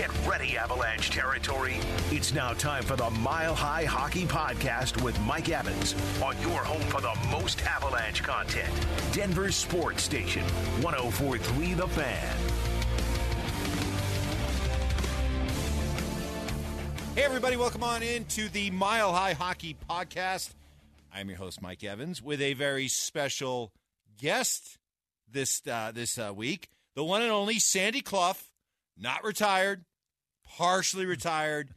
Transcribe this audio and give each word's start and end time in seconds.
Get 0.00 0.26
ready, 0.26 0.56
Avalanche 0.56 1.10
territory. 1.10 1.76
It's 2.10 2.32
now 2.32 2.54
time 2.54 2.82
for 2.84 2.96
the 2.96 3.10
Mile 3.10 3.54
High 3.54 3.84
Hockey 3.84 4.24
Podcast 4.24 5.02
with 5.02 5.20
Mike 5.20 5.50
Evans 5.50 5.94
on 6.22 6.40
your 6.40 6.64
home 6.64 6.80
for 6.88 7.02
the 7.02 7.14
most 7.30 7.62
Avalanche 7.66 8.22
content. 8.22 8.72
Denver 9.12 9.52
Sports 9.52 10.02
Station, 10.02 10.42
1043 10.80 11.74
The 11.74 11.86
Fan. 11.88 12.36
Hey, 17.14 17.22
everybody, 17.22 17.56
welcome 17.56 17.82
on 17.82 18.02
into 18.02 18.48
the 18.48 18.70
Mile 18.70 19.12
High 19.12 19.34
Hockey 19.34 19.76
Podcast. 19.86 20.54
I'm 21.12 21.28
your 21.28 21.36
host, 21.36 21.60
Mike 21.60 21.84
Evans, 21.84 22.22
with 22.22 22.40
a 22.40 22.54
very 22.54 22.88
special 22.88 23.70
guest 24.18 24.78
this 25.30 25.60
uh, 25.70 25.92
this 25.94 26.16
uh, 26.16 26.32
week, 26.34 26.70
the 26.94 27.04
one 27.04 27.20
and 27.20 27.30
only 27.30 27.58
Sandy 27.58 28.00
Clough, 28.00 28.36
not 28.96 29.22
retired, 29.24 29.84
partially 30.56 31.06
retired, 31.06 31.70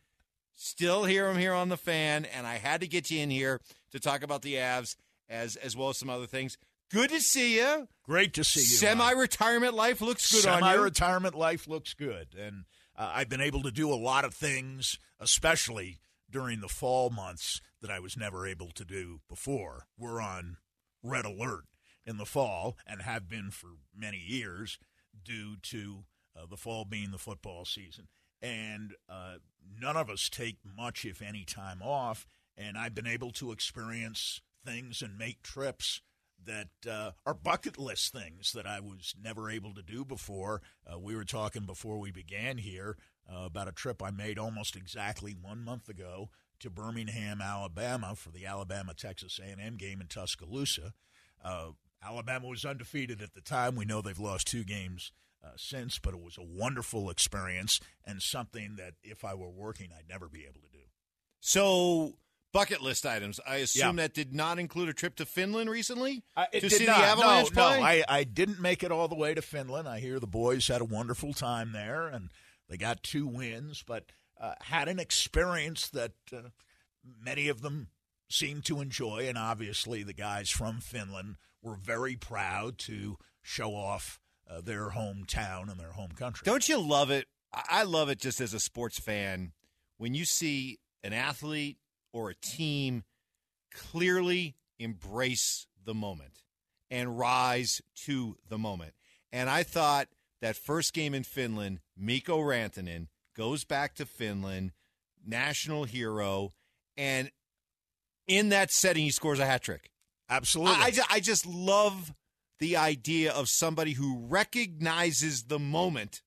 still 0.56 1.06
hear 1.06 1.30
him 1.30 1.38
here 1.38 1.54
on 1.54 1.70
the 1.70 1.78
fan, 1.78 2.26
and 2.26 2.46
I 2.48 2.56
had 2.56 2.82
to 2.82 2.88
get 2.88 3.12
you 3.12 3.22
in 3.22 3.30
here 3.30 3.62
to 3.92 4.00
talk 4.00 4.24
about 4.24 4.42
the 4.42 4.56
Avs 4.56 4.96
as 5.30 5.56
as 5.56 5.76
well 5.76 5.90
as 5.90 5.98
some 5.98 6.10
other 6.10 6.28
things. 6.28 6.58
Good 6.92 7.10
to 7.10 7.22
see 7.22 7.58
you. 7.58 7.88
Great 8.04 8.34
to 8.36 8.44
see 8.44 8.60
you. 8.60 8.66
Semi-retirement 8.66 9.74
life 9.74 10.02
looks 10.02 10.32
good 10.32 10.46
on 10.48 10.60
you. 10.60 10.66
Semi-retirement 10.66 11.36
life 11.36 11.68
looks 11.68 11.94
good, 11.94 12.36
and 12.38 12.66
uh, 12.96 13.12
I've 13.14 13.30
been 13.30 13.42
able 13.42 13.64
to 13.64 13.72
do 13.72 13.92
a 13.92 13.96
lot 13.96 14.26
of 14.26 14.34
things, 14.34 15.00
especially 15.20 16.00
during 16.30 16.62
the 16.62 16.68
fall 16.68 17.10
months 17.10 17.62
that 17.82 17.92
I 17.92 18.00
was 18.00 18.18
never 18.18 18.48
able 18.48 18.72
to 18.72 18.86
do 18.86 19.22
before. 19.30 19.86
We're 19.98 20.22
on 20.22 20.58
red 21.02 21.26
alert 21.26 21.66
in 22.06 22.18
the 22.18 22.26
fall 22.26 22.78
and 22.86 23.02
have 23.02 23.30
been 23.30 23.52
for 23.52 23.70
many 23.96 24.18
years 24.18 24.78
due 25.24 25.56
to 25.62 26.06
uh, 26.36 26.46
the 26.50 26.58
fall 26.58 26.86
being 26.86 27.12
the 27.12 27.18
football 27.18 27.66
season. 27.66 28.08
And 28.44 28.94
uh, 29.08 29.36
none 29.80 29.96
of 29.96 30.10
us 30.10 30.30
take 30.30 30.58
much, 30.78 31.06
if 31.06 31.22
any, 31.22 31.46
time 31.46 31.82
off. 31.82 32.28
And 32.58 32.78
I've 32.78 32.94
been 32.94 33.08
able 33.08 33.32
to 33.32 33.52
experience 33.52 34.42
things 34.66 35.02
and 35.02 35.18
make 35.18 35.42
trips 35.42 36.02
that 36.46 36.68
uh, 36.90 37.12
are 37.26 37.34
bucket 37.34 37.80
list 37.80 38.12
things 38.12 38.52
that 38.52 38.68
I 38.68 38.82
was 38.82 39.16
never 39.22 39.50
able 39.50 39.74
to 39.74 39.82
do 39.82 40.04
before. 40.04 40.62
Uh, 40.86 41.00
we 41.00 41.16
were 41.16 41.24
talking 41.24 41.66
before 41.66 41.98
we 41.98 42.12
began 42.12 42.58
here 42.58 42.98
uh, 43.32 43.46
about 43.46 43.70
a 43.70 43.72
trip 43.72 44.04
I 44.04 44.12
made 44.12 44.38
almost 44.38 44.76
exactly 44.76 45.34
one 45.40 45.64
month 45.64 45.88
ago 45.88 46.30
to 46.60 46.70
Birmingham, 46.70 47.42
Alabama, 47.42 48.14
for 48.16 48.30
the 48.30 48.46
Alabama 48.46 48.94
Texas 48.94 49.40
A&M 49.42 49.78
game 49.78 50.02
in 50.02 50.08
Tuscaloosa. 50.08 50.94
Uh, 51.44 51.70
Alabama 52.06 52.48
was 52.48 52.66
undefeated 52.66 53.22
at 53.22 53.34
the 53.34 53.42
time. 53.42 53.76
We 53.76 53.86
know 53.86 54.02
they've 54.02 54.20
lost 54.20 54.48
two 54.48 54.66
games 54.66 55.14
uh, 55.44 55.50
since, 55.58 56.00
but 56.00 56.14
it 56.14 56.22
was 56.22 56.38
a 56.38 56.44
wonderful 56.44 57.10
experience 57.10 57.80
and 58.06 58.22
something 58.22 58.76
that 58.78 58.94
if 59.04 59.26
I 59.26 59.34
were 59.34 59.50
working, 59.50 59.90
I'd 59.98 60.08
never 60.10 60.28
be 60.30 60.44
able 60.46 60.62
to 60.62 60.72
do. 60.72 60.84
So, 61.42 62.18
bucket 62.54 62.82
list 62.82 63.06
items. 63.06 63.40
I 63.46 63.58
assume 63.58 63.98
Yeah. 63.98 64.04
that 64.04 64.14
did 64.14 64.34
not 64.34 64.60
include 64.60 64.90
a 64.90 64.94
trip 64.94 65.16
to 65.16 65.26
Finland 65.26 65.70
recently 65.70 66.24
Uh, 66.36 66.46
to 66.48 66.70
see 66.70 66.86
not. 66.86 67.00
the 67.00 67.06
Avalanche 67.06 67.52
no, 67.54 67.68
play. 67.68 67.80
no, 67.80 67.86
I, 67.86 68.04
I 68.08 68.24
didn't 68.24 68.60
make 68.62 68.84
it 68.84 68.92
all 68.92 69.08
the 69.08 69.16
way 69.16 69.34
to 69.34 69.42
Finland. 69.42 69.88
I 69.88 70.00
hear 70.00 70.20
the 70.20 70.28
boys 70.28 70.68
had 70.68 70.80
a 70.82 70.86
wonderful 70.86 71.34
time 71.34 71.72
there, 71.72 72.08
and 72.08 72.30
they 72.70 72.78
got 72.78 73.04
two 73.04 73.28
wins, 73.28 73.84
but 73.86 74.12
uh, 74.40 74.54
had 74.62 74.88
an 74.88 75.00
experience 75.00 75.90
that 75.90 76.14
uh, 76.32 76.50
many 77.04 77.48
of 77.50 77.62
them 77.62 77.90
seemed 78.30 78.66
to 78.66 78.82
enjoy. 78.82 79.28
And 79.28 79.38
obviously, 79.38 80.04
the 80.04 80.14
guys 80.14 80.50
from 80.50 80.80
Finland 80.80 81.36
were 81.62 81.76
very 81.76 82.16
proud 82.16 82.78
to 82.80 83.18
show 83.42 83.76
off 83.76 84.20
uh, 84.50 84.62
their 84.62 84.90
hometown 84.90 85.70
and 85.70 85.80
their 85.80 85.92
home 85.92 86.12
country. 86.12 86.44
Don't 86.46 86.68
you 86.68 86.80
love 86.80 87.12
it? 87.12 87.28
I 87.54 87.84
love 87.84 88.10
it 88.10 88.20
just 88.20 88.42
as 88.42 88.54
a 88.54 88.60
sports 88.60 89.00
fan 89.00 89.52
when 89.98 90.16
you 90.16 90.26
see 90.26 90.80
an 91.04 91.14
athlete 91.14 91.78
or 92.12 92.30
a 92.30 92.36
team 92.36 93.04
clearly 93.72 94.56
embrace 94.80 95.68
the 95.86 95.94
moment 95.94 96.42
and 96.90 97.18
rise 97.18 97.82
to 98.06 98.38
the 98.50 98.58
moment. 98.58 98.94
And 99.32 99.50
I 99.50 99.64
thought 99.64 100.08
that 100.42 100.56
first 100.56 100.94
game 100.94 101.14
in 101.14 101.24
Finland, 101.24 101.80
Mikko 101.98 102.40
Rantanen 102.40 103.08
goes 103.36 103.64
back 103.66 103.96
to 103.96 104.06
Finland, 104.06 104.72
national 105.26 105.86
hero, 105.86 106.54
and 106.98 107.32
in 108.28 108.50
that 108.50 108.72
setting, 108.72 109.04
he 109.04 109.12
scores 109.12 109.40
a 109.40 109.46
hat 109.46 109.64
trick. 109.64 109.90
Absolutely. 110.30 110.76
I, 110.76 110.86
I, 110.86 111.16
I 111.16 111.20
just 111.20 111.46
love 111.46 112.14
the 112.64 112.78
idea 112.78 113.30
of 113.30 113.50
somebody 113.50 113.92
who 113.92 114.26
recognizes 114.26 115.44
the 115.44 115.60
moment 115.60 116.22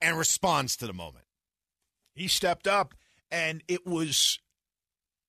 and 0.00 0.16
responds 0.16 0.76
to 0.76 0.86
the 0.86 0.92
moment. 0.92 1.24
he 2.14 2.28
stepped 2.28 2.68
up, 2.68 2.94
and 3.28 3.60
it 3.66 3.84
was 3.84 4.38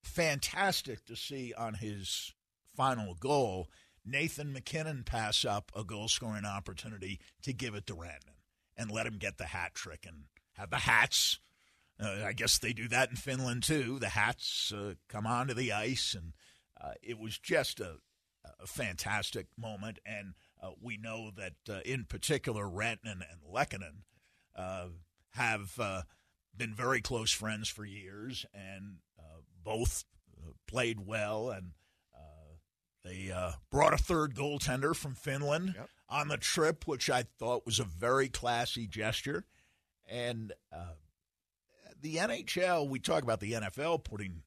fantastic 0.04 1.04
to 1.06 1.16
see 1.16 1.52
on 1.58 1.74
his 1.74 2.36
final 2.76 3.16
goal 3.16 3.72
Nathan 4.06 4.54
MacKinnon 4.54 5.04
pass 5.04 5.46
up 5.46 5.72
a 5.76 5.84
goal 5.84 6.08
scoring 6.08 6.46
opportunity 6.46 7.20
to 7.42 7.52
give 7.52 7.74
it 7.74 7.88
to 7.88 7.96
Rantanen 7.96 8.38
and 8.78 8.92
let 8.92 9.08
him 9.08 9.18
get 9.18 9.40
the 9.40 9.46
hat 9.46 9.74
trick 9.74 10.06
and 10.08 10.26
have 10.58 10.70
the 10.70 10.76
hats. 10.76 11.40
Uh, 12.00 12.22
I 12.24 12.34
guess 12.34 12.60
they 12.60 12.74
do 12.74 12.88
that 12.90 13.10
in 13.10 13.16
Finland 13.16 13.64
too. 13.64 13.98
The 13.98 14.10
hats 14.10 14.72
uh, 14.72 14.94
come 15.10 15.26
onto 15.26 15.56
the 15.56 15.72
ice, 15.74 16.14
and 16.14 16.34
uh, 16.80 16.92
it 17.02 17.18
was 17.18 17.40
just 17.40 17.80
a, 17.80 17.96
a 18.64 18.68
fantastic 18.68 19.48
moment. 19.58 20.00
And 20.06 20.34
uh, 20.62 20.72
we 20.82 20.98
know 20.98 21.32
that, 21.36 21.54
uh, 21.70 21.82
in 21.86 22.06
particular, 22.06 22.66
Rantanen 22.66 23.22
and 23.22 23.42
Lehkonen 23.54 24.04
uh, 24.56 24.88
have 25.32 25.74
uh, 25.80 26.02
been 26.56 26.74
very 26.74 27.02
close 27.02 27.32
friends 27.32 27.68
for 27.70 27.86
years, 27.86 28.46
and 28.54 28.98
uh, 29.20 29.42
both 29.64 30.06
uh, 30.38 30.52
played 30.68 31.06
well. 31.06 31.50
And 31.50 31.72
uh, 32.16 32.56
they 33.04 33.32
uh, 33.32 33.54
brought 33.72 33.94
a 33.94 33.98
third 33.98 34.36
goaltender 34.36 34.96
from 34.96 35.16
Finland 35.16 35.74
Yep. 35.76 35.90
on 36.10 36.28
the 36.30 36.38
trip, 36.38 36.88
which 36.88 37.10
I 37.10 37.24
thought 37.24 37.66
was 37.66 37.80
a 37.80 37.84
very 37.84 38.30
classy 38.30 38.88
gesture. 38.88 39.46
And 40.10 40.54
uh, 40.72 40.94
the 42.02 42.18
NHL, 42.18 42.88
we 42.90 43.00
talk 43.00 43.24
about 43.24 43.40
the 43.40 43.54
NFL 43.54 44.04
putting 44.04 44.44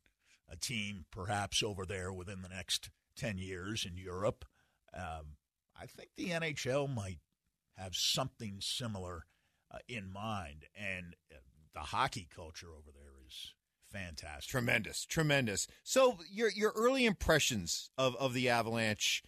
a 0.48 0.56
team 0.56 1.06
perhaps 1.10 1.62
over 1.62 1.84
there 1.84 2.12
within 2.12 2.42
the 2.42 2.48
next 2.48 2.90
10 3.16 3.38
years 3.38 3.84
in 3.84 3.96
Europe. 3.96 4.44
Um, 4.94 5.36
I 5.80 5.86
think 5.86 6.10
the 6.16 6.30
NHL 6.30 6.92
might 6.92 7.18
have 7.76 7.94
something 7.94 8.58
similar 8.60 9.26
uh, 9.70 9.78
in 9.88 10.10
mind. 10.10 10.66
And 10.74 11.14
uh, 11.32 11.38
the 11.74 11.80
hockey 11.80 12.28
culture 12.34 12.68
over 12.68 12.90
there 12.92 13.12
is 13.26 13.54
fantastic. 13.90 14.50
Tremendous, 14.50 15.04
tremendous. 15.04 15.66
So 15.82 16.18
your 16.30 16.50
your 16.50 16.72
early 16.74 17.04
impressions 17.04 17.90
of, 17.98 18.16
of 18.16 18.34
the 18.34 18.48
Avalanche 18.48 19.22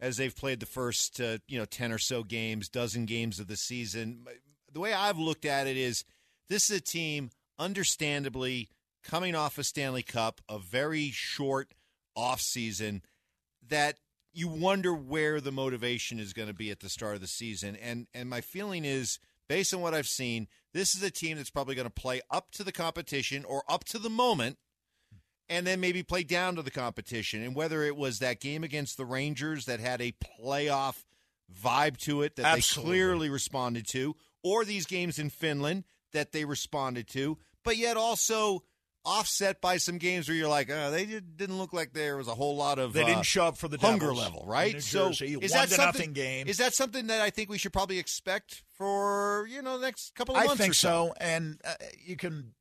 as 0.00 0.16
they've 0.16 0.34
played 0.34 0.60
the 0.60 0.66
first 0.66 1.20
uh, 1.20 1.38
you 1.46 1.58
know 1.58 1.64
ten 1.64 1.92
or 1.92 1.98
so 1.98 2.22
games, 2.22 2.68
dozen 2.68 3.06
games 3.06 3.38
of 3.38 3.46
the 3.46 3.56
season. 3.56 4.24
The 4.72 4.80
way 4.80 4.92
I've 4.92 5.18
looked 5.18 5.44
at 5.44 5.66
it 5.66 5.76
is 5.76 6.04
this 6.48 6.70
is 6.70 6.78
a 6.78 6.80
team, 6.80 7.30
understandably 7.58 8.68
coming 9.04 9.34
off 9.34 9.58
a 9.58 9.64
Stanley 9.64 10.02
Cup, 10.02 10.40
a 10.48 10.58
very 10.58 11.10
short 11.10 11.74
off 12.16 12.40
season 12.40 13.02
that 13.68 13.96
you 14.32 14.48
wonder 14.48 14.94
where 14.94 15.40
the 15.40 15.52
motivation 15.52 16.18
is 16.18 16.32
going 16.32 16.48
to 16.48 16.54
be 16.54 16.70
at 16.70 16.80
the 16.80 16.88
start 16.88 17.14
of 17.14 17.20
the 17.20 17.26
season. 17.26 17.76
And 17.76 18.06
and 18.14 18.28
my 18.28 18.40
feeling 18.40 18.84
is 18.84 19.18
based 19.48 19.74
on 19.74 19.80
what 19.80 19.94
I've 19.94 20.06
seen, 20.06 20.48
this 20.72 20.94
is 20.94 21.02
a 21.02 21.10
team 21.10 21.36
that's 21.36 21.50
probably 21.50 21.74
going 21.74 21.86
to 21.86 21.90
play 21.90 22.22
up 22.30 22.50
to 22.52 22.64
the 22.64 22.72
competition 22.72 23.44
or 23.44 23.62
up 23.68 23.84
to 23.84 23.98
the 23.98 24.10
moment 24.10 24.56
and 25.48 25.66
then 25.66 25.80
maybe 25.80 26.02
play 26.02 26.22
down 26.22 26.56
to 26.56 26.62
the 26.62 26.70
competition. 26.70 27.42
And 27.42 27.54
whether 27.54 27.82
it 27.82 27.96
was 27.96 28.20
that 28.20 28.40
game 28.40 28.64
against 28.64 28.96
the 28.96 29.04
Rangers 29.04 29.66
that 29.66 29.80
had 29.80 30.00
a 30.00 30.14
playoff 30.40 31.04
vibe 31.52 31.98
to 31.98 32.22
it 32.22 32.36
that 32.36 32.46
Absolutely. 32.46 32.92
they 32.92 32.96
clearly 32.96 33.28
responded 33.28 33.86
to, 33.88 34.16
or 34.42 34.64
these 34.64 34.86
games 34.86 35.18
in 35.18 35.28
Finland 35.28 35.84
that 36.12 36.32
they 36.32 36.44
responded 36.44 37.06
to, 37.08 37.36
but 37.64 37.76
yet 37.76 37.96
also 37.96 38.62
offset 39.04 39.60
by 39.60 39.76
some 39.76 39.98
games 39.98 40.28
where 40.28 40.36
you're 40.36 40.48
like, 40.48 40.70
oh, 40.70 40.90
they 40.90 41.04
did, 41.04 41.36
didn't 41.36 41.58
look 41.58 41.72
like 41.72 41.92
there 41.92 42.16
was 42.16 42.28
a 42.28 42.34
whole 42.34 42.56
lot 42.56 42.78
of 42.78 42.92
They 42.92 43.02
uh, 43.02 43.06
didn't 43.06 43.26
show 43.26 43.46
up 43.46 43.56
for 43.56 43.68
the 43.68 43.78
hunger 43.78 44.06
Devils 44.06 44.18
level, 44.18 44.44
right? 44.46 44.80
So 44.82 45.08
is 45.08 45.52
that 45.52 45.70
something, 45.70 46.12
game. 46.12 46.46
Is 46.46 46.58
that 46.58 46.74
something 46.74 47.08
that 47.08 47.20
I 47.20 47.30
think 47.30 47.50
we 47.50 47.58
should 47.58 47.72
probably 47.72 47.98
expect 47.98 48.62
for 48.76 49.46
you 49.50 49.62
know 49.62 49.78
the 49.78 49.86
next 49.86 50.14
couple 50.14 50.36
of 50.36 50.42
I 50.42 50.46
months? 50.46 50.60
think 50.60 50.72
or 50.72 50.74
so. 50.74 51.08
so. 51.08 51.14
And 51.20 51.60
uh, 51.64 51.74
you 52.04 52.16
can 52.16 52.52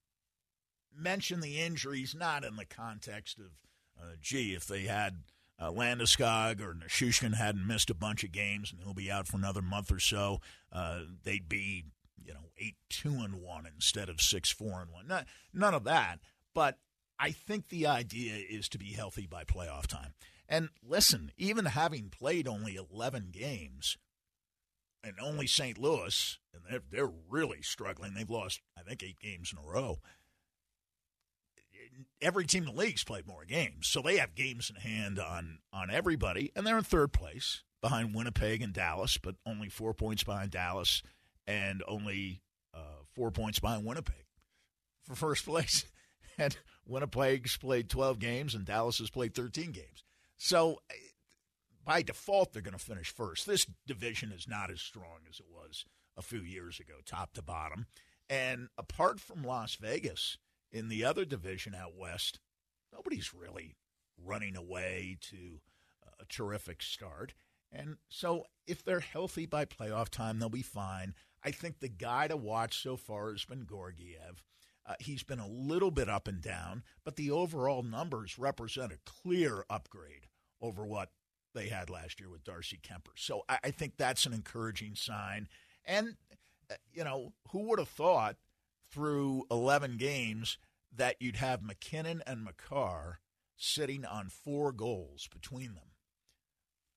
mention 0.95 1.41
the 1.41 1.59
injuries 1.59 2.15
not 2.17 2.44
in 2.44 2.55
the 2.55 2.65
context 2.65 3.39
of, 3.39 3.51
uh, 4.01 4.13
gee, 4.21 4.53
if 4.53 4.65
they 4.65 4.81
had 4.81 5.23
uh, 5.59 5.69
Landeskog 5.69 6.59
or 6.59 6.73
Nichushkin 6.73 7.35
hadn't 7.35 7.65
missed 7.65 7.89
a 7.89 7.95
bunch 7.95 8.23
of 8.23 8.31
games 8.31 8.71
and 8.71 8.81
he'll 8.83 8.94
be 8.94 9.11
out 9.11 9.27
for 9.27 9.37
another 9.37 9.61
month 9.61 9.91
or 9.91 9.99
so, 9.99 10.41
uh, 10.71 11.01
they'd 11.23 11.47
be 11.47 11.85
you 12.25 12.33
know 12.33 12.50
eight 12.57 12.75
two 12.89 13.13
and 13.13 13.35
one 13.35 13.65
instead 13.65 14.09
of 14.09 14.21
six 14.21 14.50
four 14.50 14.81
and 14.81 14.91
one. 14.91 15.07
Not, 15.07 15.25
none 15.53 15.73
of 15.73 15.83
that. 15.85 16.19
But 16.53 16.77
I 17.19 17.31
think 17.31 17.69
the 17.69 17.88
idea 17.88 18.35
is 18.35 18.68
to 18.69 18.77
be 18.77 18.94
healthy 18.94 19.27
by 19.27 19.44
playoff 19.44 19.88
time. 19.88 20.13
And 20.50 20.69
listen, 20.85 21.31
even 21.38 21.65
having 21.65 22.09
played 22.09 22.47
only 22.47 22.75
eleven 22.75 23.29
games, 23.31 23.97
and 25.03 25.15
only 25.21 25.47
St. 25.47 25.77
Louis, 25.77 26.38
and 26.53 26.63
they're, 26.69 26.83
they're 26.91 27.12
really 27.29 27.62
struggling. 27.62 28.13
They've 28.13 28.29
lost, 28.29 28.62
I 28.77 28.81
think, 28.81 29.03
eight 29.03 29.19
games 29.19 29.51
in 29.51 29.57
a 29.57 29.68
row. 29.68 30.00
Every 32.21 32.45
team 32.45 32.63
in 32.68 32.75
the 32.75 32.81
league's 32.81 33.03
played 33.03 33.27
more 33.27 33.45
games, 33.45 33.88
so 33.88 34.01
they 34.01 34.18
have 34.18 34.35
games 34.35 34.69
in 34.69 34.75
hand 34.81 35.19
on 35.19 35.59
on 35.73 35.89
everybody, 35.89 36.51
and 36.56 36.65
they're 36.65 36.77
in 36.77 36.83
third 36.83 37.12
place 37.12 37.63
behind 37.81 38.13
Winnipeg 38.13 38.62
and 38.62 38.73
Dallas, 38.73 39.18
but 39.18 39.35
only 39.45 39.68
four 39.68 39.94
points 39.94 40.23
behind 40.23 40.51
Dallas 40.51 41.01
and 41.47 41.83
only 41.88 42.41
uh, 42.73 43.03
four 43.15 43.31
points 43.31 43.59
behind 43.59 43.85
Winnipeg 43.85 44.25
for 45.03 45.15
first 45.15 45.45
place. 45.47 45.85
And 46.38 46.57
Winnipeg's 46.85 47.57
played 47.57 47.89
12 47.89 48.19
games, 48.19 48.55
and 48.55 48.65
Dallas 48.65 48.99
has 48.99 49.09
played 49.09 49.35
13 49.35 49.71
games. 49.71 50.03
So 50.38 50.79
by 51.85 52.01
default, 52.01 52.53
they're 52.53 52.61
going 52.61 52.77
to 52.77 52.83
finish 52.83 53.13
first. 53.13 53.45
This 53.45 53.67
division 53.85 54.31
is 54.31 54.47
not 54.47 54.71
as 54.71 54.81
strong 54.81 55.19
as 55.29 55.39
it 55.39 55.47
was 55.51 55.85
a 56.17 56.21
few 56.21 56.39
years 56.41 56.79
ago, 56.79 56.95
top 57.05 57.33
to 57.33 57.41
bottom. 57.41 57.85
And 58.29 58.69
apart 58.77 59.19
from 59.19 59.44
Las 59.44 59.75
Vegas, 59.75 60.37
in 60.71 60.89
the 60.89 61.03
other 61.03 61.25
division 61.25 61.75
out 61.75 61.95
west, 61.97 62.39
nobody's 62.94 63.33
really 63.33 63.75
running 64.17 64.55
away 64.55 65.17
to 65.21 65.59
a 66.19 66.25
terrific 66.25 66.81
start. 66.81 67.33
And 67.71 67.97
so 68.09 68.45
if 68.67 68.83
they're 68.83 68.99
healthy 68.99 69.45
by 69.45 69.65
playoff 69.65 70.09
time, 70.09 70.39
they'll 70.39 70.49
be 70.49 70.61
fine. 70.61 71.13
I 71.43 71.51
think 71.51 71.79
the 71.79 71.89
guy 71.89 72.27
to 72.27 72.38
watch 72.38 72.81
so 72.81 72.97
far 72.97 73.31
has 73.31 73.45
been 73.45 73.65
Georgiev. 73.67 74.43
Uh, 74.85 74.93
he's 74.99 75.23
been 75.23 75.39
a 75.39 75.47
little 75.47 75.91
bit 75.91 76.09
up 76.09 76.27
and 76.27 76.41
down, 76.41 76.83
but 77.03 77.15
the 77.15 77.31
overall 77.31 77.83
numbers 77.83 78.39
represent 78.39 78.91
a 78.91 78.99
clear 79.05 79.63
upgrade 79.69 80.27
over 80.61 80.85
what 80.85 81.09
they 81.53 81.67
had 81.67 81.89
last 81.89 82.19
year 82.19 82.29
with 82.29 82.43
Darcy 82.43 82.79
Kuemper. 82.81 83.13
So 83.15 83.43
I, 83.47 83.59
I 83.65 83.71
think 83.71 83.93
that's 83.97 84.25
an 84.25 84.33
encouraging 84.33 84.95
sign. 84.95 85.47
And, 85.85 86.15
uh, 86.69 86.75
you 86.93 87.03
know, 87.03 87.33
who 87.51 87.63
would 87.69 87.79
have 87.79 87.89
thought 87.89 88.37
through 88.91 89.45
11 89.51 89.97
games 89.97 90.57
that 90.95 91.15
you'd 91.19 91.37
have 91.37 91.61
MacKinnon 91.61 92.23
and 92.25 92.44
Makar 92.44 93.19
sitting 93.55 94.05
on 94.05 94.29
four 94.29 94.71
goals 94.71 95.27
between 95.31 95.75
them? 95.75 95.90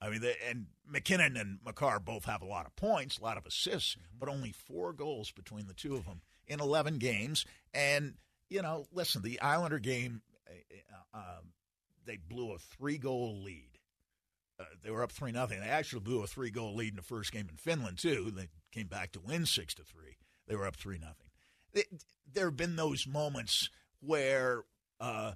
I 0.04 0.10
mean, 0.10 0.20
they, 0.20 0.36
and 0.48 0.66
MacKinnon 0.86 1.36
and 1.36 1.58
Makar 1.64 1.98
both 1.98 2.26
have 2.26 2.42
a 2.42 2.46
lot 2.46 2.66
of 2.66 2.76
points, 2.76 3.18
a 3.18 3.22
lot 3.22 3.38
of 3.38 3.46
assists, 3.46 3.94
mm-hmm. 3.94 4.18
but 4.18 4.28
only 4.28 4.52
four 4.52 4.92
goals 4.92 5.30
between 5.30 5.66
the 5.66 5.74
two 5.74 5.94
of 5.94 6.04
them 6.04 6.20
in 6.46 6.60
11 6.60 6.98
games. 6.98 7.46
And, 7.72 8.14
you 8.50 8.60
know, 8.60 8.84
listen, 8.92 9.22
the 9.22 9.40
Islander 9.40 9.78
game, 9.78 10.20
uh, 10.46 11.18
um, 11.18 11.52
they 12.04 12.18
blew 12.18 12.52
a 12.52 12.58
three 12.58 12.98
goal 12.98 13.42
lead. 13.42 13.78
Uh, 14.60 14.64
they 14.82 14.90
were 14.90 15.02
up 15.02 15.10
three 15.10 15.32
nothing. 15.32 15.60
They 15.60 15.66
actually 15.66 16.00
blew 16.00 16.22
a 16.22 16.26
three 16.26 16.50
goal 16.50 16.76
lead 16.76 16.90
in 16.90 16.96
the 16.96 17.02
first 17.02 17.32
game 17.32 17.48
in 17.50 17.56
Finland 17.56 17.98
too. 17.98 18.30
They 18.30 18.48
came 18.72 18.86
back 18.86 19.12
to 19.12 19.20
win 19.20 19.46
six 19.46 19.74
to 19.74 19.84
three. 19.84 20.18
They 20.46 20.54
were 20.54 20.66
up 20.66 20.76
three 20.76 20.98
nothing. 20.98 21.30
There 22.30 22.46
have 22.46 22.56
been 22.56 22.76
those 22.76 23.06
moments 23.06 23.70
where 24.00 24.64
uh, 25.00 25.32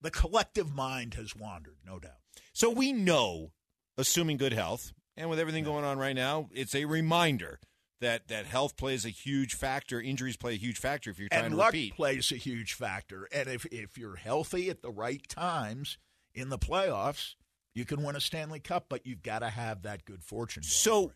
the 0.00 0.10
collective 0.10 0.74
mind 0.74 1.14
has 1.14 1.34
wandered, 1.34 1.78
no 1.84 1.98
doubt. 1.98 2.20
So 2.52 2.70
we 2.70 2.92
know, 2.92 3.52
assuming 4.00 4.36
good 4.36 4.52
health, 4.52 4.92
and 5.16 5.30
with 5.30 5.38
everything 5.38 5.64
going 5.64 5.84
on 5.84 5.98
right 5.98 6.16
now, 6.16 6.48
it's 6.52 6.74
a 6.74 6.84
reminder 6.86 7.60
that 8.00 8.28
that 8.28 8.46
health 8.46 8.76
plays 8.76 9.04
a 9.04 9.10
huge 9.10 9.54
factor. 9.54 10.00
Injuries 10.00 10.36
play 10.36 10.54
a 10.54 10.58
huge 10.58 10.78
factor 10.78 11.10
if 11.10 11.18
you're 11.18 11.28
trying 11.28 11.44
and 11.44 11.52
to 11.52 11.56
luck 11.56 11.72
repeat. 11.72 11.94
plays 11.94 12.32
a 12.32 12.36
huge 12.36 12.74
factor. 12.74 13.28
And 13.32 13.48
if 13.48 13.66
if 13.66 13.96
you're 13.96 14.16
healthy 14.16 14.70
at 14.70 14.82
the 14.82 14.90
right 14.90 15.26
times 15.28 15.98
in 16.34 16.48
the 16.48 16.58
playoffs, 16.58 17.34
you 17.74 17.84
can 17.84 18.02
win 18.02 18.16
a 18.16 18.20
Stanley 18.20 18.60
Cup. 18.60 18.86
But 18.88 19.06
you've 19.06 19.22
got 19.22 19.40
to 19.40 19.50
have 19.50 19.82
that 19.82 20.04
good 20.04 20.24
fortune. 20.24 20.62
So, 20.62 21.12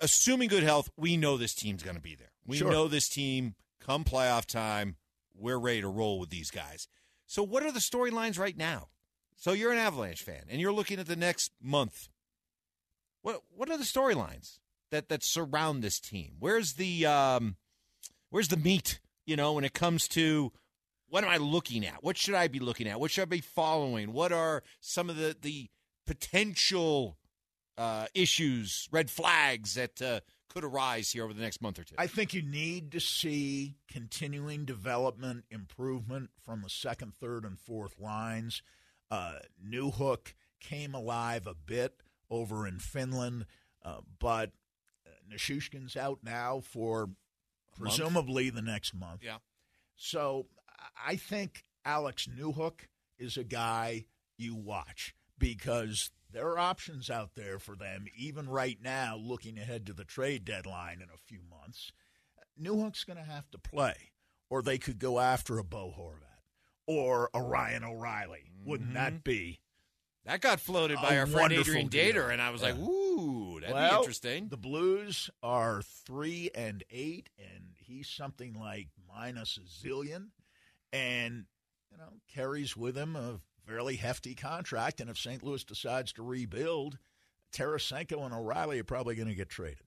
assuming 0.00 0.48
good 0.48 0.62
health, 0.62 0.90
we 0.96 1.16
know 1.16 1.36
this 1.36 1.54
team's 1.54 1.82
going 1.82 1.96
to 1.96 2.02
be 2.02 2.14
there. 2.14 2.32
We 2.46 2.58
sure. 2.58 2.70
know 2.70 2.88
this 2.88 3.08
team 3.08 3.54
come 3.80 4.04
playoff 4.04 4.46
time. 4.46 4.96
We're 5.34 5.58
ready 5.58 5.80
to 5.80 5.88
roll 5.88 6.18
with 6.18 6.30
these 6.30 6.50
guys. 6.50 6.88
So, 7.26 7.42
what 7.42 7.62
are 7.62 7.72
the 7.72 7.80
storylines 7.80 8.38
right 8.38 8.56
now? 8.56 8.88
So, 9.36 9.52
you're 9.52 9.72
an 9.72 9.78
Avalanche 9.78 10.22
fan, 10.22 10.44
and 10.50 10.60
you're 10.60 10.72
looking 10.72 10.98
at 10.98 11.06
the 11.06 11.16
next 11.16 11.52
month. 11.62 12.08
What 13.22 13.42
what 13.54 13.70
are 13.70 13.78
the 13.78 13.84
storylines? 13.84 14.58
that 14.90 15.08
that 15.08 15.22
surround 15.22 15.82
this 15.82 16.00
team? 16.00 16.34
Where's 16.38 16.74
the 16.74 17.06
um, 17.06 17.56
where's 18.30 18.48
the 18.48 18.56
meat? 18.56 19.00
You 19.26 19.36
know, 19.36 19.52
when 19.54 19.64
it 19.64 19.74
comes 19.74 20.08
to 20.08 20.52
what 21.08 21.24
am 21.24 21.30
I 21.30 21.36
looking 21.36 21.86
at? 21.86 22.02
What 22.02 22.16
should 22.16 22.34
I 22.34 22.48
be 22.48 22.58
looking 22.58 22.88
at? 22.88 23.00
What 23.00 23.10
should 23.10 23.22
I 23.22 23.26
be 23.26 23.40
following? 23.40 24.12
What 24.12 24.32
are 24.32 24.62
some 24.80 25.10
of 25.10 25.16
the 25.16 25.36
the 25.40 25.68
potential 26.06 27.18
uh, 27.76 28.06
issues, 28.14 28.88
red 28.90 29.10
flags 29.10 29.74
that 29.74 30.00
uh, 30.00 30.20
could 30.48 30.64
arise 30.64 31.12
here 31.12 31.24
over 31.24 31.34
the 31.34 31.42
next 31.42 31.60
month 31.60 31.78
or 31.78 31.84
two? 31.84 31.94
I 31.98 32.06
think 32.06 32.34
you 32.34 32.42
need 32.42 32.92
to 32.92 33.00
see 33.00 33.76
continuing 33.88 34.64
development, 34.64 35.44
improvement 35.50 36.30
from 36.42 36.62
the 36.62 36.70
second, 36.70 37.12
third, 37.20 37.44
and 37.44 37.58
fourth 37.58 37.98
lines. 38.00 38.62
Uh, 39.10 39.38
Newhook 39.66 40.34
came 40.60 40.94
alive 40.94 41.46
a 41.46 41.54
bit 41.54 42.00
over 42.30 42.66
in 42.66 42.78
Finland, 42.78 43.46
uh, 43.84 44.00
but 44.18 44.52
Nichushkin's 45.30 45.96
out 45.96 46.20
now 46.22 46.60
for 46.60 47.10
presumably 47.78 48.50
the 48.50 48.62
next 48.62 48.94
month. 48.94 49.22
Yeah. 49.22 49.38
So 49.96 50.46
I 51.06 51.16
think 51.16 51.64
Alex 51.84 52.26
Newhook 52.26 52.80
is 53.18 53.36
a 53.36 53.44
guy 53.44 54.06
you 54.36 54.54
watch 54.54 55.14
because 55.38 56.10
there 56.30 56.48
are 56.48 56.58
options 56.58 57.10
out 57.10 57.30
there 57.34 57.58
for 57.58 57.74
them, 57.74 58.06
even 58.16 58.48
right 58.48 58.78
now, 58.82 59.16
looking 59.16 59.58
ahead 59.58 59.86
to 59.86 59.92
the 59.92 60.04
trade 60.04 60.44
deadline 60.44 61.00
in 61.00 61.08
a 61.12 61.18
few 61.26 61.40
months. 61.48 61.92
Newhook's 62.60 63.04
going 63.04 63.16
to 63.16 63.22
have 63.22 63.50
to 63.50 63.58
play, 63.58 64.12
or 64.50 64.62
they 64.62 64.78
could 64.78 64.98
go 64.98 65.18
after 65.18 65.58
a 65.58 65.64
Bo 65.64 65.94
Horvat 65.96 66.24
or 66.86 67.30
a 67.32 67.40
Ryan 67.40 67.84
O'Reilly. 67.84 68.50
Wouldn't 68.64 68.94
mm-hmm. 68.94 68.98
that 68.98 69.24
be? 69.24 69.60
That 70.28 70.42
got 70.42 70.60
floated 70.60 70.98
by 71.00 71.16
our 71.16 71.26
friend 71.26 71.54
Adrian 71.54 71.88
Dater, 71.88 72.30
and 72.30 72.42
I 72.42 72.50
was 72.50 72.60
yeah. 72.60 72.72
like, 72.72 72.78
ooh 72.78 73.60
that'd 73.60 73.74
well, 73.74 73.92
be 73.92 73.96
interesting. 73.96 74.48
The 74.48 74.58
Blues 74.58 75.30
are 75.42 75.80
three 75.80 76.50
and 76.54 76.84
eight, 76.90 77.30
and 77.38 77.70
he's 77.74 78.10
something 78.10 78.52
like 78.52 78.88
minus 79.08 79.56
a 79.56 79.86
zillion, 79.86 80.26
and 80.92 81.46
you 81.90 81.96
know 81.96 82.12
carries 82.30 82.76
with 82.76 82.94
him 82.94 83.16
a 83.16 83.40
fairly 83.66 83.96
hefty 83.96 84.34
contract. 84.34 85.00
And 85.00 85.08
if 85.08 85.16
St. 85.16 85.42
Louis 85.42 85.64
decides 85.64 86.12
to 86.12 86.22
rebuild, 86.22 86.98
Tarasenko 87.54 88.22
and 88.22 88.34
O'Reilly 88.34 88.80
are 88.80 88.84
probably 88.84 89.14
going 89.14 89.28
to 89.28 89.34
get 89.34 89.48
traded. 89.48 89.86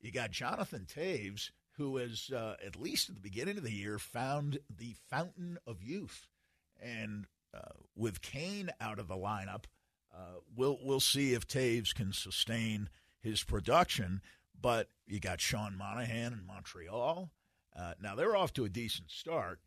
You 0.00 0.12
got 0.12 0.30
Jonathan 0.30 0.86
Toews, 0.86 1.50
who 1.78 1.96
has 1.96 2.30
uh, 2.30 2.54
at 2.64 2.76
least 2.76 3.08
at 3.08 3.16
the 3.16 3.20
beginning 3.20 3.58
of 3.58 3.64
the 3.64 3.72
year 3.72 3.98
found 3.98 4.60
the 4.72 4.94
fountain 5.08 5.58
of 5.66 5.82
youth, 5.82 6.28
and 6.80 7.26
uh, 7.52 7.72
with 7.96 8.22
Kane 8.22 8.70
out 8.80 9.00
of 9.00 9.08
the 9.08 9.16
lineup. 9.16 9.64
Uh, 10.14 10.40
we'll 10.56 10.78
we'll 10.82 11.00
see 11.00 11.34
if 11.34 11.46
Toews 11.46 11.94
can 11.94 12.12
sustain 12.12 12.88
his 13.20 13.42
production. 13.42 14.20
But 14.60 14.88
you 15.06 15.20
got 15.20 15.40
Sean 15.40 15.76
Monahan 15.76 16.32
in 16.32 16.46
Montreal. 16.46 17.30
Uh, 17.76 17.94
now 18.00 18.14
they're 18.14 18.36
off 18.36 18.52
to 18.54 18.64
a 18.64 18.68
decent 18.68 19.10
start, 19.10 19.60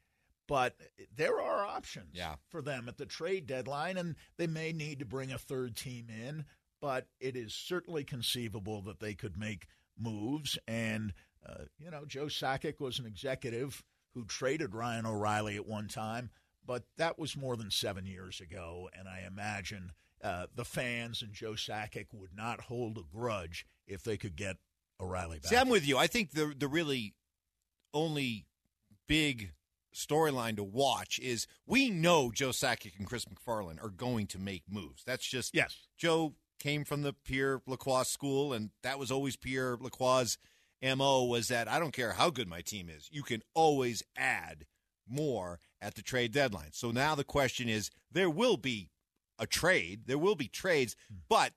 but 0.47 0.75
there 1.15 1.39
are 1.39 1.65
options 1.65 2.11
yeah. 2.13 2.35
for 2.49 2.61
them 2.61 2.87
at 2.87 2.97
the 2.97 3.05
trade 3.05 3.47
deadline, 3.47 3.97
and 3.97 4.15
they 4.37 4.45
may 4.45 4.73
need 4.73 4.99
to 4.99 5.05
bring 5.05 5.31
a 5.31 5.37
third 5.37 5.75
team 5.75 6.07
in. 6.09 6.45
But 6.81 7.07
it 7.19 7.35
is 7.37 7.53
certainly 7.53 8.03
conceivable 8.03 8.81
that 8.81 8.99
they 8.99 9.13
could 9.13 9.37
make 9.37 9.67
moves. 9.97 10.57
And 10.67 11.13
uh, 11.47 11.63
you 11.79 11.89
know, 11.89 12.05
Joe 12.05 12.25
Sakic 12.25 12.79
was 12.79 12.99
an 12.99 13.05
executive 13.05 13.83
who 14.13 14.25
traded 14.25 14.75
Ryan 14.75 15.05
O'Reilly 15.05 15.55
at 15.55 15.65
one 15.65 15.87
time, 15.87 16.29
but 16.65 16.83
that 16.97 17.17
was 17.17 17.35
more 17.35 17.55
than 17.55 17.71
seven 17.71 18.05
years 18.05 18.39
ago. 18.39 18.89
And 18.97 19.07
I 19.07 19.23
imagine 19.25 19.91
uh, 20.23 20.47
the 20.55 20.65
fans 20.65 21.21
and 21.21 21.33
Joe 21.33 21.53
Sakic 21.53 22.07
would 22.13 22.35
not 22.35 22.61
hold 22.61 22.97
a 22.97 23.03
grudge 23.15 23.65
if 23.87 24.03
they 24.03 24.17
could 24.17 24.35
get 24.35 24.57
O'Reilly 24.99 25.39
back. 25.39 25.49
See, 25.49 25.57
I'm 25.57 25.69
with 25.69 25.87
you. 25.87 25.97
I 25.97 26.07
think 26.07 26.31
the 26.31 26.53
the 26.57 26.67
really 26.67 27.13
only 27.93 28.45
big 29.07 29.51
storyline 29.93 30.55
to 30.55 30.63
watch 30.63 31.19
is 31.19 31.45
we 31.67 31.89
know 31.89 32.31
Joe 32.31 32.49
Sakic 32.49 32.97
and 32.97 33.05
Chris 33.05 33.25
MacFarland 33.25 33.83
are 33.83 33.89
going 33.89 34.27
to 34.27 34.39
make 34.39 34.63
moves. 34.69 35.03
That's 35.03 35.25
just 35.25 35.53
yes. 35.53 35.87
Joe 35.97 36.33
came 36.59 36.85
from 36.85 37.01
the 37.01 37.13
Pierre 37.13 37.61
Lacroix 37.67 38.03
school, 38.03 38.53
and 38.53 38.71
that 38.81 38.97
was 38.97 39.11
always 39.11 39.35
Pierre 39.35 39.77
Lacroix's 39.77 40.37
mo 40.95 41.23
was 41.23 41.47
that 41.47 41.67
I 41.67 41.79
don't 41.79 41.93
care 41.93 42.13
how 42.13 42.29
good 42.29 42.47
my 42.47 42.61
team 42.61 42.89
is, 42.89 43.09
you 43.11 43.23
can 43.23 43.41
always 43.53 44.03
add 44.17 44.65
more 45.07 45.59
at 45.81 45.95
the 45.95 46.01
trade 46.01 46.31
deadline. 46.31 46.71
So 46.71 46.91
now 46.91 47.15
the 47.15 47.23
question 47.23 47.69
is, 47.69 47.89
there 48.11 48.29
will 48.29 48.57
be 48.57 48.89
a 49.39 49.47
trade. 49.47 50.01
There 50.05 50.17
will 50.17 50.35
be 50.35 50.47
trades, 50.47 50.95
but 51.29 51.53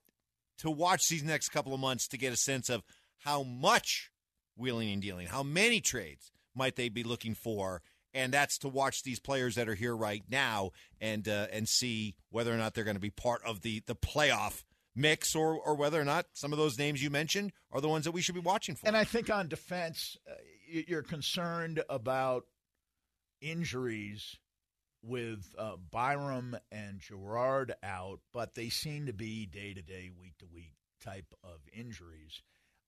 to 0.59 0.71
watch 0.71 1.09
these 1.09 1.23
next 1.23 1.51
couple 1.51 1.75
of 1.75 1.81
months 1.81 2.09
to 2.09 2.19
get 2.19 2.33
a 2.33 2.37
sense 2.37 2.69
of 2.71 2.83
how 3.19 3.43
much 3.43 4.11
wheeling 4.57 4.91
and 4.91 5.03
dealing, 5.03 5.27
how 5.27 5.43
many 5.43 5.81
trades 5.81 6.31
might 6.55 6.77
they 6.77 6.89
be 6.89 7.03
looking 7.03 7.35
for, 7.35 7.83
and 8.15 8.33
that's 8.33 8.59
to 8.59 8.69
watch 8.69 9.03
these 9.03 9.21
players 9.21 9.57
that 9.57 9.69
are 9.69 9.75
here 9.75 9.95
right 9.95 10.23
now 10.31 10.71
and 11.01 11.29
uh, 11.29 11.47
and 11.53 11.69
see 11.69 12.15
whether 12.31 12.53
or 12.53 12.57
not 12.57 12.75
they're 12.75 12.85
going 12.85 12.97
to 12.97 13.01
be 13.01 13.11
part 13.11 13.43
of 13.45 13.61
the 13.61 13.83
the 13.87 13.95
playoff 13.95 14.65
mix 14.95 15.35
or 15.35 15.55
or 15.55 15.75
whether 15.75 16.01
or 16.01 16.05
not 16.05 16.27
some 16.33 16.53
of 16.53 16.59
those 16.59 16.79
names 16.79 17.03
you 17.03 17.11
mentioned 17.11 17.53
are 17.71 17.81
the 17.81 17.89
ones 17.89 18.07
that 18.07 18.13
we 18.13 18.23
should 18.23 18.35
be 18.35 18.41
watching 18.41 18.75
for. 18.75 18.87
And 18.87 18.97
I 18.97 19.05
think 19.05 19.29
on 19.29 19.49
defense, 19.49 20.17
uh, 20.29 20.35
you're 20.67 21.03
concerned 21.03 21.83
about 21.91 22.45
injuries 23.43 24.39
with 25.03 25.55
uh, 25.59 25.77
Byram 25.91 26.57
and 26.73 27.01
Girard 27.01 27.75
out, 27.83 28.21
but 28.33 28.55
they 28.55 28.69
seem 28.69 29.07
to 29.07 29.13
be 29.13 29.47
day 29.47 29.75
to 29.75 29.83
day, 29.83 30.11
week 30.19 30.39
to 30.39 30.47
week 30.47 30.75
type 31.03 31.33
of 31.45 31.61
injuries. 31.73 32.43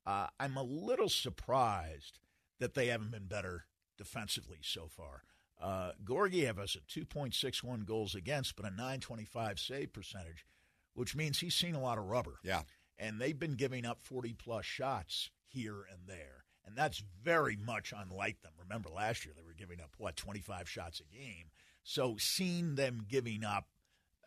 Uh, 0.06 0.26
I'm 0.40 0.56
a 0.56 0.62
little 0.62 1.08
surprised 1.08 2.18
that 2.60 2.74
they 2.74 2.86
haven't 2.86 3.12
been 3.12 3.26
better 3.26 3.66
defensively 3.96 4.58
so 4.62 4.88
far. 4.88 5.22
Uh, 5.60 5.92
Georgiev 6.06 6.56
has 6.56 6.76
a 6.76 6.98
2.61 6.98 7.84
goals 7.84 8.14
against, 8.14 8.56
but 8.56 8.64
a 8.64 8.70
925 8.70 9.58
save 9.58 9.92
percentage, 9.92 10.46
which 10.94 11.16
means 11.16 11.40
he's 11.40 11.54
seen 11.54 11.74
a 11.74 11.80
lot 11.80 11.98
of 11.98 12.04
rubber. 12.04 12.38
Yeah. 12.42 12.62
And 12.98 13.20
they've 13.20 13.38
been 13.38 13.54
giving 13.54 13.84
up 13.84 14.02
40 14.02 14.34
plus 14.34 14.64
shots 14.64 15.30
here 15.46 15.84
and 15.90 16.00
there. 16.06 16.44
And 16.64 16.76
that's 16.76 17.02
very 17.22 17.56
much 17.56 17.92
unlike 17.96 18.42
them. 18.42 18.52
Remember, 18.58 18.90
last 18.90 19.24
year 19.24 19.34
they 19.36 19.42
were 19.42 19.54
giving 19.54 19.80
up, 19.80 19.90
what, 19.96 20.16
25 20.16 20.68
shots 20.68 21.00
a 21.00 21.16
game. 21.16 21.46
So 21.88 22.16
seeing 22.18 22.74
them 22.74 23.06
giving 23.08 23.42
up 23.42 23.64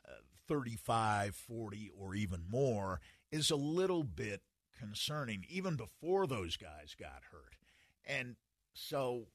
uh, 0.03 0.13
35, 0.47 1.35
40, 1.35 1.91
or 1.95 2.15
even 2.15 2.41
more 2.49 3.01
is 3.31 3.51
a 3.51 3.55
little 3.55 4.03
bit 4.03 4.41
concerning, 4.79 5.45
even 5.47 5.75
before 5.75 6.25
those 6.25 6.57
guys 6.57 6.95
got 6.99 7.21
hurt. 7.31 7.53
And 8.03 8.35
so 8.73 9.27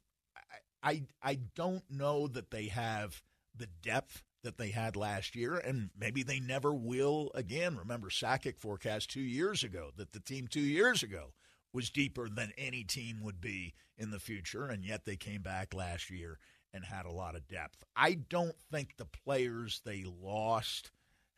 I, 0.82 0.90
I, 0.90 1.02
I 1.22 1.38
don't 1.54 1.84
know 1.88 2.26
that 2.26 2.50
they 2.50 2.66
have 2.66 3.22
the 3.56 3.68
depth 3.80 4.24
that 4.42 4.58
they 4.58 4.70
had 4.70 4.96
last 4.96 5.36
year, 5.36 5.54
and 5.56 5.90
maybe 5.96 6.24
they 6.24 6.40
never 6.40 6.74
will 6.74 7.30
again. 7.32 7.76
Remember, 7.76 8.08
Sakic 8.08 8.58
forecast 8.58 9.08
two 9.08 9.20
years 9.20 9.62
ago 9.62 9.90
that 9.96 10.10
the 10.10 10.18
team 10.18 10.48
two 10.48 10.58
years 10.58 11.04
ago 11.04 11.32
was 11.72 11.90
deeper 11.90 12.28
than 12.28 12.52
any 12.58 12.82
team 12.82 13.20
would 13.22 13.40
be 13.40 13.74
in 13.96 14.10
the 14.10 14.18
future, 14.18 14.66
and 14.66 14.84
yet 14.84 15.04
they 15.04 15.16
came 15.16 15.42
back 15.42 15.72
last 15.72 16.10
year 16.10 16.40
and 16.76 16.84
had 16.84 17.06
a 17.06 17.10
lot 17.12 17.34
of 17.34 17.48
depth. 17.48 17.82
I 17.96 18.12
don't 18.14 18.60
think 18.70 18.96
the 18.96 19.06
players 19.06 19.80
they 19.84 20.04
lost 20.04 20.90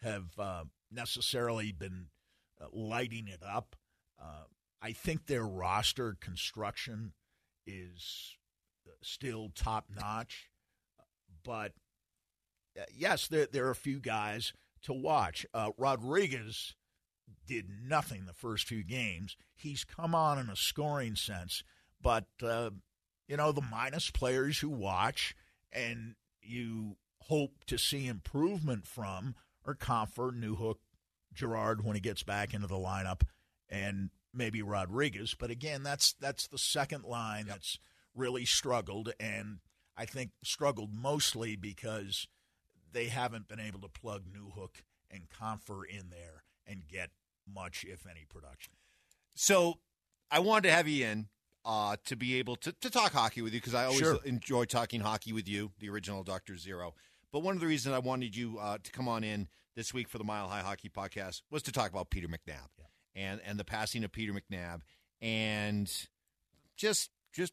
have 0.02 0.38
uh, 0.38 0.64
necessarily 0.90 1.73
been 1.73 2.07
uh, 2.61 2.66
lighting 2.73 3.28
it 3.28 3.42
up. 3.47 3.76
Uh, 4.21 4.45
I 4.83 4.92
think 4.92 5.26
their 5.26 5.47
roster 5.47 6.16
construction 6.21 7.12
is 7.66 8.37
uh, 8.87 8.90
still 9.00 9.50
top 9.54 9.87
notch, 9.95 10.50
but 11.45 11.73
uh, 12.78 12.85
yes, 12.95 13.28
there, 13.28 13.47
there 13.50 13.66
are 13.66 13.73
a 13.73 13.76
few 13.76 14.00
guys 14.00 14.52
to 14.83 14.92
watch. 14.92 15.47
Uh, 15.54 15.71
Rodriguez 15.76 16.75
did 17.47 17.68
nothing 17.83 18.26
the 18.26 18.33
first 18.33 18.66
few 18.66 18.85
games. 18.85 19.37
He's 19.54 19.85
come 19.85 20.14
on 20.14 20.38
in 20.38 20.49
a 20.49 20.57
scoring 20.57 21.16
sense, 21.16 21.62
but 22.00 22.26
you 23.28 23.37
know, 23.37 23.52
the 23.52 23.62
minus 23.62 24.11
players 24.11 24.58
who 24.58 24.70
watch 24.70 25.37
and 25.70 26.14
you 26.42 26.97
hope 27.20 27.64
to 27.66 27.78
see 27.78 28.06
improvement 28.06 28.87
from 28.87 29.35
are 29.66 29.75
Compher, 29.75 30.32
Newhook, 30.32 30.76
Girard 31.35 31.85
when 31.85 31.94
he 31.94 32.00
gets 32.00 32.23
back 32.23 32.54
into 32.54 32.66
the 32.66 32.76
lineup, 32.76 33.20
and 33.68 34.11
maybe 34.32 34.62
Rodriguez. 34.62 35.37
But 35.38 35.50
again, 35.50 35.82
that's 35.82 36.14
that's 36.14 36.49
the 36.49 36.58
second 36.58 37.04
line 37.04 37.47
yep. 37.47 37.56
that's 37.56 37.78
really 38.14 38.47
struggled, 38.47 39.12
and 39.20 39.58
I 39.97 40.06
think 40.06 40.30
struggled 40.42 40.92
mostly 40.92 41.54
because 41.54 42.26
they 42.92 43.06
haven't 43.06 43.47
been 43.47 43.61
able 43.61 43.80
to 43.80 43.88
plug 43.88 44.25
Newhook 44.25 44.82
and 45.11 45.28
Compher 45.28 45.82
in 45.85 46.08
there 46.11 46.44
and 46.66 46.88
get 46.88 47.11
much, 47.47 47.85
if 47.87 48.06
any, 48.06 48.25
production. 48.28 48.73
So 49.35 49.78
I 50.30 50.40
wanted 50.40 50.68
to 50.68 50.75
have 50.75 50.88
you 50.88 51.06
in 51.06 51.28
uh, 51.64 51.96
to 52.06 52.16
be 52.16 52.36
able 52.36 52.56
to, 52.56 52.72
to 52.72 52.90
talk 52.90 53.12
hockey 53.12 53.42
with 53.42 53.52
you 53.52 53.60
because 53.60 53.74
I 53.74 53.84
always 53.84 53.98
sure. 53.98 54.18
enjoy 54.24 54.64
talking 54.64 55.00
hockey 55.00 55.32
with 55.32 55.48
you, 55.48 55.72
the 55.80 55.88
original 55.88 56.22
Doctor 56.22 56.56
Zero. 56.56 56.94
But 57.32 57.40
one 57.40 57.54
of 57.54 57.60
the 57.60 57.66
reasons 57.66 57.94
I 57.94 57.98
wanted 57.98 58.34
you 58.34 58.58
uh, 58.58 58.78
to 58.82 58.90
come 58.90 59.08
on 59.08 59.22
in 59.22 59.48
this 59.76 59.92
week 59.92 60.08
for 60.08 60.18
the 60.18 60.24
Mile 60.24 60.48
High 60.48 60.60
Hockey 60.62 60.88
Podcast 60.88 61.42
was 61.50 61.62
to 61.64 61.72
talk 61.72 61.90
about 61.90 62.10
Peter 62.10 62.26
McNab 62.26 62.68
yeah. 62.78 62.84
and 63.14 63.40
and 63.46 63.58
the 63.60 63.64
passing 63.64 64.02
of 64.04 64.12
Peter 64.12 64.32
McNab. 64.32 64.80
and 65.20 66.08
just 66.76 67.10
just 67.32 67.52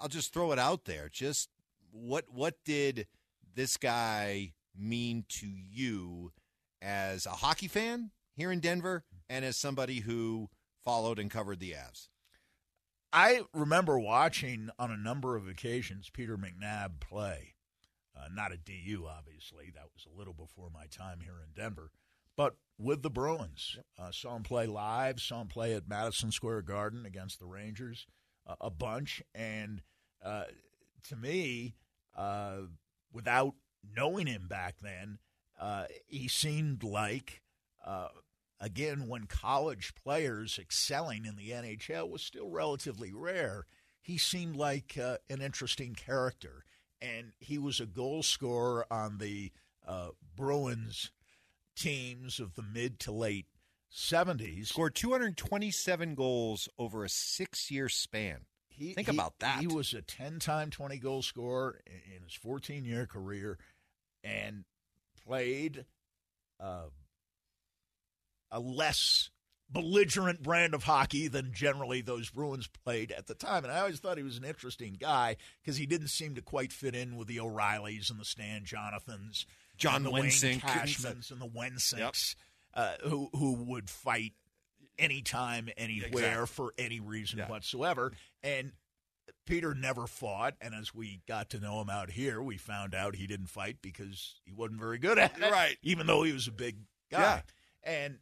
I'll 0.00 0.08
just 0.08 0.32
throw 0.32 0.52
it 0.52 0.58
out 0.58 0.84
there. 0.84 1.08
Just 1.10 1.50
what 1.92 2.24
what 2.32 2.54
did 2.64 3.06
this 3.54 3.76
guy 3.76 4.54
mean 4.76 5.24
to 5.28 5.46
you 5.46 6.32
as 6.80 7.26
a 7.26 7.30
hockey 7.30 7.68
fan 7.68 8.10
here 8.34 8.50
in 8.52 8.60
Denver 8.60 9.04
and 9.28 9.44
as 9.44 9.56
somebody 9.56 10.00
who 10.00 10.48
followed 10.84 11.18
and 11.18 11.30
covered 11.30 11.60
the 11.60 11.72
Avs? 11.72 12.08
I 13.16 13.40
remember 13.54 13.98
watching 13.98 14.68
on 14.78 14.90
a 14.90 14.96
number 14.96 15.36
of 15.36 15.48
occasions 15.48 16.10
Peter 16.12 16.36
McNab 16.36 17.00
play. 17.00 17.54
Uh, 18.14 18.26
not 18.30 18.52
at 18.52 18.66
DU, 18.66 19.06
obviously. 19.08 19.72
That 19.74 19.88
was 19.94 20.06
a 20.06 20.18
little 20.18 20.34
before 20.34 20.68
my 20.68 20.84
time 20.90 21.20
here 21.22 21.36
in 21.42 21.58
Denver. 21.58 21.92
But 22.36 22.56
with 22.78 23.02
the 23.02 23.08
Bruins. 23.08 23.78
Uh, 23.98 24.10
saw 24.12 24.36
him 24.36 24.42
play 24.42 24.66
live, 24.66 25.18
saw 25.18 25.40
him 25.40 25.46
play 25.46 25.72
at 25.72 25.88
Madison 25.88 26.30
Square 26.30 26.62
Garden 26.62 27.06
against 27.06 27.38
the 27.38 27.46
Rangers 27.46 28.06
uh, 28.46 28.56
a 28.60 28.68
bunch. 28.68 29.22
And 29.34 29.80
uh, 30.22 30.44
to 31.08 31.16
me, 31.16 31.74
uh, 32.14 32.64
without 33.14 33.54
knowing 33.96 34.26
him 34.26 34.46
back 34.46 34.74
then, 34.82 35.20
uh, 35.58 35.86
he 36.06 36.28
seemed 36.28 36.84
like 36.84 37.40
again, 38.60 39.08
when 39.08 39.26
college 39.26 39.94
players 39.94 40.58
excelling 40.58 41.24
in 41.24 41.36
the 41.36 41.50
NHL 41.50 42.10
was 42.10 42.22
still 42.22 42.50
relatively 42.50 43.12
rare, 43.12 43.66
he 44.00 44.18
seemed 44.18 44.56
like 44.56 44.96
uh, 45.00 45.16
an 45.28 45.40
interesting 45.40 45.94
character. 45.94 46.64
And 47.00 47.32
he 47.38 47.58
was 47.58 47.80
a 47.80 47.86
goal 47.86 48.22
scorer 48.22 48.86
on 48.90 49.18
the 49.18 49.52
uh, 49.86 50.08
Bruins 50.34 51.10
teams 51.76 52.40
of 52.40 52.54
the 52.54 52.62
mid 52.62 52.98
to 53.00 53.12
late 53.12 53.46
70s. 53.92 54.68
Scored 54.68 54.94
227 54.94 56.14
goals 56.14 56.68
over 56.78 57.04
a 57.04 57.08
six 57.08 57.70
year 57.70 57.88
span. 57.88 58.46
He, 58.68 58.92
Think 58.92 59.08
he, 59.08 59.16
about 59.16 59.38
that. 59.40 59.60
He 59.60 59.66
was 59.66 59.94
a 59.94 60.02
10 60.02 60.38
time 60.38 60.70
20 60.70 60.98
goal 60.98 61.22
scorer 61.22 61.80
in 61.86 62.22
his 62.22 62.34
14 62.34 62.84
year 62.84 63.06
career 63.06 63.58
and 64.22 64.64
played. 65.24 65.84
Uh, 66.60 66.86
a 68.50 68.60
less 68.60 69.30
belligerent 69.68 70.42
brand 70.42 70.74
of 70.74 70.84
hockey 70.84 71.28
than 71.28 71.52
generally 71.52 72.00
those 72.00 72.30
Bruins 72.30 72.68
played 72.84 73.10
at 73.10 73.26
the 73.26 73.34
time. 73.34 73.64
And 73.64 73.72
I 73.72 73.80
always 73.80 73.98
thought 73.98 74.16
he 74.16 74.22
was 74.22 74.38
an 74.38 74.44
interesting 74.44 74.96
guy 74.98 75.36
because 75.60 75.76
he 75.76 75.86
didn't 75.86 76.08
seem 76.08 76.36
to 76.36 76.42
quite 76.42 76.72
fit 76.72 76.94
in 76.94 77.16
with 77.16 77.28
the 77.28 77.40
O'Reillys 77.40 78.10
and 78.10 78.20
the 78.20 78.24
Stan 78.24 78.64
Jonathans, 78.64 79.46
John 79.76 80.04
the 80.04 80.10
Wensink, 80.10 80.60
Cashmans 80.60 81.30
and 81.30 81.40
the 81.40 81.48
Wensinks, 81.48 82.36
yep. 82.76 82.98
uh, 83.02 83.08
who 83.08 83.28
who 83.32 83.54
would 83.54 83.90
fight 83.90 84.34
anytime, 84.98 85.68
anywhere 85.76 86.42
exactly. 86.42 86.46
for 86.46 86.74
any 86.78 87.00
reason 87.00 87.40
yeah. 87.40 87.48
whatsoever. 87.48 88.12
And 88.42 88.72
Peter 89.46 89.74
never 89.74 90.06
fought, 90.06 90.54
and 90.60 90.74
as 90.74 90.94
we 90.94 91.20
got 91.26 91.50
to 91.50 91.60
know 91.60 91.80
him 91.80 91.90
out 91.90 92.10
here, 92.10 92.40
we 92.40 92.56
found 92.56 92.94
out 92.94 93.16
he 93.16 93.26
didn't 93.26 93.48
fight 93.48 93.78
because 93.82 94.40
he 94.44 94.52
wasn't 94.52 94.80
very 94.80 94.98
good 94.98 95.18
at 95.18 95.36
it. 95.38 95.50
Right. 95.50 95.76
Even 95.82 96.06
though 96.06 96.22
he 96.22 96.32
was 96.32 96.46
a 96.46 96.52
big 96.52 96.76
guy. 97.10 97.20
Yeah. 97.20 97.40
And 97.84 98.18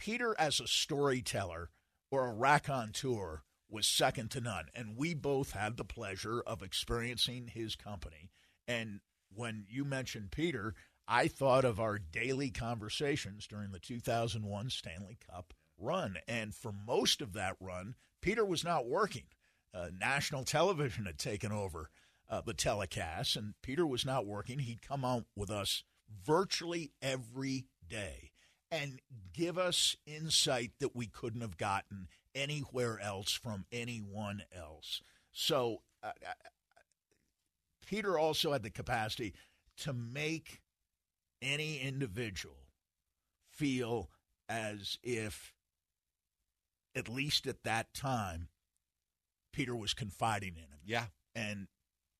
Peter 0.00 0.34
as 0.38 0.60
a 0.60 0.66
storyteller 0.66 1.68
or 2.10 2.26
a 2.26 2.32
raconteur 2.32 3.42
was 3.68 3.86
second 3.86 4.30
to 4.30 4.40
none. 4.40 4.64
And 4.74 4.96
we 4.96 5.12
both 5.12 5.52
had 5.52 5.76
the 5.76 5.84
pleasure 5.84 6.40
of 6.40 6.62
experiencing 6.62 7.48
his 7.48 7.76
company. 7.76 8.30
And 8.66 9.00
when 9.30 9.66
you 9.68 9.84
mentioned 9.84 10.30
Peter, 10.30 10.74
I 11.06 11.28
thought 11.28 11.66
of 11.66 11.78
our 11.78 11.98
daily 11.98 12.50
conversations 12.50 13.46
during 13.46 13.72
the 13.72 13.78
2001 13.78 14.70
Stanley 14.70 15.18
Cup 15.30 15.52
run. 15.78 16.16
And 16.26 16.54
for 16.54 16.72
most 16.72 17.20
of 17.20 17.34
that 17.34 17.56
run, 17.60 17.94
Peter 18.22 18.44
was 18.44 18.64
not 18.64 18.88
working. 18.88 19.26
Uh, 19.74 19.88
national 20.00 20.44
television 20.44 21.04
had 21.04 21.18
taken 21.18 21.52
over 21.52 21.90
uh, 22.28 22.40
the 22.40 22.54
telecast, 22.54 23.36
and 23.36 23.52
Peter 23.62 23.86
was 23.86 24.06
not 24.06 24.26
working. 24.26 24.60
He'd 24.60 24.82
come 24.82 25.04
out 25.04 25.26
with 25.36 25.50
us 25.50 25.84
virtually 26.24 26.92
every 27.02 27.66
day 27.86 28.29
and 28.70 29.00
give 29.32 29.58
us 29.58 29.96
insight 30.06 30.72
that 30.80 30.94
we 30.94 31.06
couldn't 31.06 31.40
have 31.40 31.56
gotten 31.56 32.08
anywhere 32.34 32.98
else 33.00 33.32
from 33.32 33.64
anyone 33.72 34.42
else. 34.56 35.02
So, 35.32 35.82
uh, 36.02 36.12
uh, 36.26 36.32
Peter 37.86 38.18
also 38.18 38.52
had 38.52 38.62
the 38.62 38.70
capacity 38.70 39.34
to 39.78 39.92
make 39.92 40.62
any 41.42 41.78
individual 41.78 42.68
feel 43.50 44.10
as 44.48 44.98
if, 45.02 45.54
at 46.94 47.08
least 47.08 47.46
at 47.46 47.64
that 47.64 47.92
time, 47.94 48.48
Peter 49.52 49.74
was 49.74 49.94
confiding 49.94 50.54
in 50.54 50.62
him. 50.62 50.80
Yeah. 50.84 51.06
And 51.34 51.66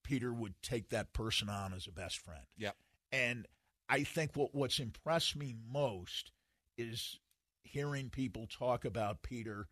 Peter 0.03 0.33
would 0.33 0.55
take 0.61 0.89
that 0.89 1.13
person 1.13 1.49
on 1.49 1.73
as 1.73 1.87
a 1.87 1.91
best 1.91 2.17
friend. 2.17 2.43
Yep. 2.57 2.75
And 3.11 3.45
I 3.87 4.03
think 4.03 4.35
what, 4.35 4.53
what's 4.53 4.79
impressed 4.79 5.35
me 5.35 5.55
most 5.71 6.31
is 6.77 7.19
hearing 7.63 8.09
people 8.09 8.47
talk 8.47 8.85
about 8.85 9.21
Peter 9.23 9.67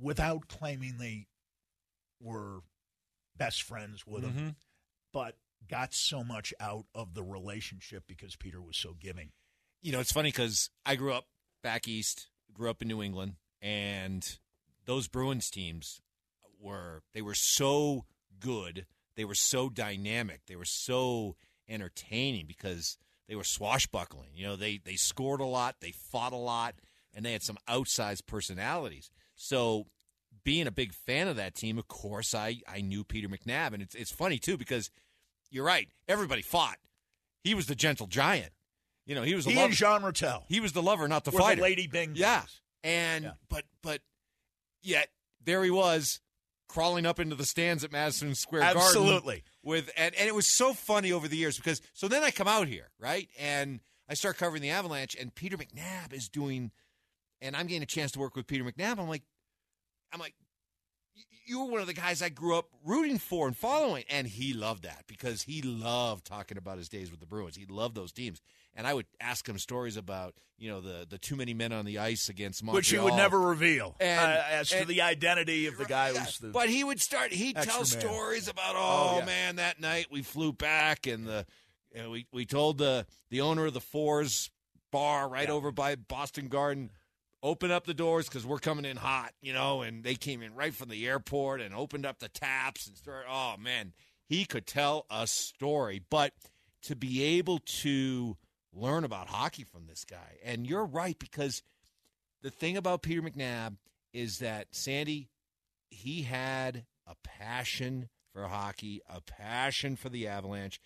without 0.00 0.48
claiming 0.48 0.98
they 0.98 1.26
were 2.20 2.60
best 3.36 3.62
friends 3.62 4.06
with 4.06 4.24
him, 4.24 4.32
Mm-hmm. 4.32 4.48
but 5.12 5.36
got 5.68 5.92
so 5.92 6.22
much 6.22 6.54
out 6.60 6.86
of 6.94 7.14
the 7.14 7.22
relationship 7.22 8.04
because 8.06 8.36
Peter 8.36 8.60
was 8.62 8.76
so 8.76 8.94
giving. 8.98 9.32
you 9.82 9.92
know, 9.92 10.00
it's 10.00 10.12
funny 10.12 10.28
because 10.30 10.70
I 10.84 10.96
grew 10.96 11.12
up 11.12 11.26
back 11.62 11.86
east, 11.88 12.28
grew 12.52 12.70
up 12.70 12.82
in 12.82 12.88
New 12.88 13.02
England, 13.02 13.34
and 13.60 14.38
those 14.84 15.08
Bruins 15.08 15.50
teams 15.50 16.00
were 16.60 17.02
they 17.14 17.22
were 17.22 17.34
so 17.34 18.04
good, 18.40 18.86
they 19.16 19.24
were 19.24 19.34
so 19.34 19.68
dynamic, 19.68 20.40
they 20.46 20.56
were 20.56 20.64
so 20.64 21.36
entertaining 21.68 22.46
because 22.46 22.96
they 23.28 23.34
were 23.36 23.44
swashbuckling. 23.44 24.30
You 24.34 24.46
know, 24.46 24.56
they 24.56 24.78
they 24.84 24.96
scored 24.96 25.40
a 25.40 25.44
lot, 25.46 25.76
they 25.80 25.90
fought 25.92 26.32
a 26.32 26.36
lot, 26.36 26.74
and 27.14 27.24
they 27.24 27.32
had 27.32 27.42
some 27.42 27.58
outsized 27.68 28.26
personalities. 28.26 29.10
So 29.34 29.86
being 30.44 30.66
a 30.66 30.70
big 30.72 30.92
fan 30.94 31.28
of 31.28 31.36
that 31.36 31.54
team, 31.54 31.78
of 31.78 31.88
course, 31.88 32.34
I 32.34 32.60
I 32.68 32.80
knew 32.80 33.04
Peter 33.04 33.28
McNab, 33.28 33.72
and 33.72 33.82
it's 33.82 33.94
it's 33.94 34.12
funny 34.12 34.38
too 34.38 34.56
because 34.56 34.90
you're 35.50 35.64
right, 35.64 35.88
everybody 36.08 36.42
fought. 36.42 36.76
He 37.44 37.54
was 37.54 37.66
the 37.66 37.74
gentle 37.76 38.06
giant. 38.06 38.52
You 39.06 39.14
know, 39.14 39.22
he 39.22 39.34
was 39.36 39.46
a 39.46 39.50
He 39.50 39.56
lover. 39.56 39.66
and 39.68 39.74
Jean 39.76 40.02
Ratelle 40.02 40.44
He 40.48 40.58
was 40.58 40.72
the 40.72 40.82
lover, 40.82 41.06
not 41.06 41.24
the 41.24 41.30
were 41.30 41.38
fighter. 41.38 41.56
the 41.56 41.62
Lady 41.62 41.86
Byng. 41.86 42.12
yeah, 42.16 42.42
and 42.82 43.24
Yeah. 43.24 43.30
but 43.48 43.64
but 43.82 44.00
yet 44.82 45.08
there 45.44 45.62
he 45.62 45.70
was 45.70 46.20
crawling 46.68 47.06
up 47.06 47.20
into 47.20 47.36
the 47.36 47.44
stands 47.44 47.84
at 47.84 47.92
Madison 47.92 48.34
Square 48.34 48.62
Garden. 48.62 48.82
Absolutely. 48.82 49.44
With 49.62 49.90
and, 49.96 50.14
and 50.14 50.28
it 50.28 50.34
was 50.34 50.56
so 50.56 50.72
funny 50.72 51.12
over 51.12 51.28
the 51.28 51.36
years 51.36 51.56
because 51.56 51.80
so 51.92 52.08
then 52.08 52.22
I 52.22 52.30
come 52.30 52.48
out 52.48 52.68
here 52.68 52.90
right 52.98 53.28
and 53.38 53.80
I 54.08 54.14
start 54.14 54.38
covering 54.38 54.62
the 54.62 54.70
Avalanche 54.70 55.16
and 55.18 55.34
Peter 55.34 55.56
McNab 55.56 56.12
is 56.12 56.28
doing 56.28 56.70
and 57.40 57.56
I'm 57.56 57.66
getting 57.66 57.82
a 57.82 57.86
chance 57.86 58.12
to 58.12 58.18
work 58.18 58.36
with 58.36 58.46
Peter 58.46 58.64
McNab. 58.64 58.98
I'm 58.98 59.08
like 59.08 59.22
I'm 60.12 60.20
like 60.20 60.34
you 61.46 61.60
were 61.60 61.70
one 61.70 61.80
of 61.80 61.86
the 61.86 61.94
guys 61.94 62.22
I 62.22 62.28
grew 62.28 62.56
up 62.58 62.68
rooting 62.84 63.18
for 63.18 63.46
and 63.46 63.56
following. 63.56 64.04
And 64.10 64.26
he 64.26 64.52
loved 64.52 64.82
that 64.82 65.04
because 65.06 65.42
he 65.42 65.62
loved 65.62 66.26
talking 66.26 66.58
about 66.58 66.78
his 66.78 66.88
days 66.88 67.10
with 67.10 67.20
the 67.20 67.26
Bruins. 67.26 67.56
He 67.56 67.66
loved 67.66 67.94
those 67.94 68.12
teams. 68.12 68.42
And 68.76 68.86
I 68.86 68.94
would 68.94 69.06
ask 69.20 69.48
him 69.48 69.58
stories 69.58 69.96
about, 69.96 70.34
you 70.58 70.68
know, 70.70 70.80
the 70.80 71.06
the 71.08 71.18
too 71.18 71.34
many 71.34 71.54
men 71.54 71.72
on 71.72 71.84
the 71.86 71.98
ice 71.98 72.28
against 72.28 72.62
Montreal. 72.62 72.76
Which 72.76 72.90
he 72.90 72.98
would 72.98 73.14
never 73.14 73.40
reveal 73.40 73.96
And- 73.98 74.20
uh, 74.20 74.42
as 74.50 74.68
to 74.68 74.84
the 74.84 75.02
identity 75.02 75.66
of 75.66 75.76
the 75.78 75.86
guy 75.86 76.10
Yeah, 76.10 76.24
who's 76.24 76.38
the. 76.38 76.48
but 76.48 76.68
he 76.68 76.84
would 76.84 77.00
start. 77.00 77.32
He'd 77.32 77.56
tell 77.56 77.78
man. 77.78 77.84
stories 77.86 78.48
about, 78.48 78.76
Oh, 78.76 79.12
oh, 79.14 79.18
yeah. 79.20 79.24
man, 79.24 79.56
that 79.56 79.80
night 79.80 80.08
we 80.10 80.22
flew 80.22 80.52
back 80.52 81.06
and 81.06 81.26
the 81.26 81.46
know, 81.94 82.10
we 82.10 82.26
we 82.30 82.44
told 82.44 82.76
the 82.78 83.06
the 83.30 83.40
owner 83.40 83.64
of 83.66 83.72
the 83.74 83.80
Fours 83.80 84.50
bar 84.92 85.28
right 85.28 85.48
Yeah. 85.48 85.54
over 85.54 85.72
by 85.72 85.94
Boston 85.96 86.48
Garden, 86.48 86.90
open 87.42 87.70
up 87.70 87.86
the 87.86 87.94
doors 87.94 88.28
because 88.28 88.44
we're 88.44 88.58
coming 88.58 88.84
in 88.84 88.98
hot, 88.98 89.32
you 89.40 89.54
know. 89.54 89.80
And 89.80 90.04
they 90.04 90.14
came 90.16 90.42
in 90.42 90.54
right 90.54 90.74
from 90.74 90.90
the 90.90 91.06
airport 91.06 91.62
and 91.62 91.74
opened 91.74 92.04
up 92.04 92.18
the 92.18 92.28
taps 92.28 92.86
and 92.86 92.96
started. 92.98 93.26
Oh 93.30 93.56
man, 93.56 93.94
he 94.26 94.44
could 94.44 94.66
tell 94.66 95.06
a 95.10 95.26
story, 95.26 96.02
but 96.10 96.34
to 96.82 96.94
be 96.94 97.22
able 97.22 97.58
to 97.60 98.36
learn 98.76 99.04
about 99.04 99.28
hockey 99.28 99.64
from 99.64 99.86
this 99.86 100.04
guy, 100.04 100.38
and 100.44 100.66
you're 100.66 100.84
right 100.84 101.18
because 101.18 101.62
the 102.42 102.50
thing 102.50 102.76
about 102.76 103.02
Peter 103.02 103.22
McNab 103.22 103.76
is 104.12 104.38
that 104.38 104.68
Sandy, 104.70 105.28
he 105.90 106.22
had 106.22 106.84
a 107.06 107.14
passion 107.24 108.08
for 108.32 108.44
hockey, 108.44 109.00
a 109.08 109.20
passion 109.20 109.96
for 109.96 110.08
the 110.08 110.28
Avalanche, 110.28 110.80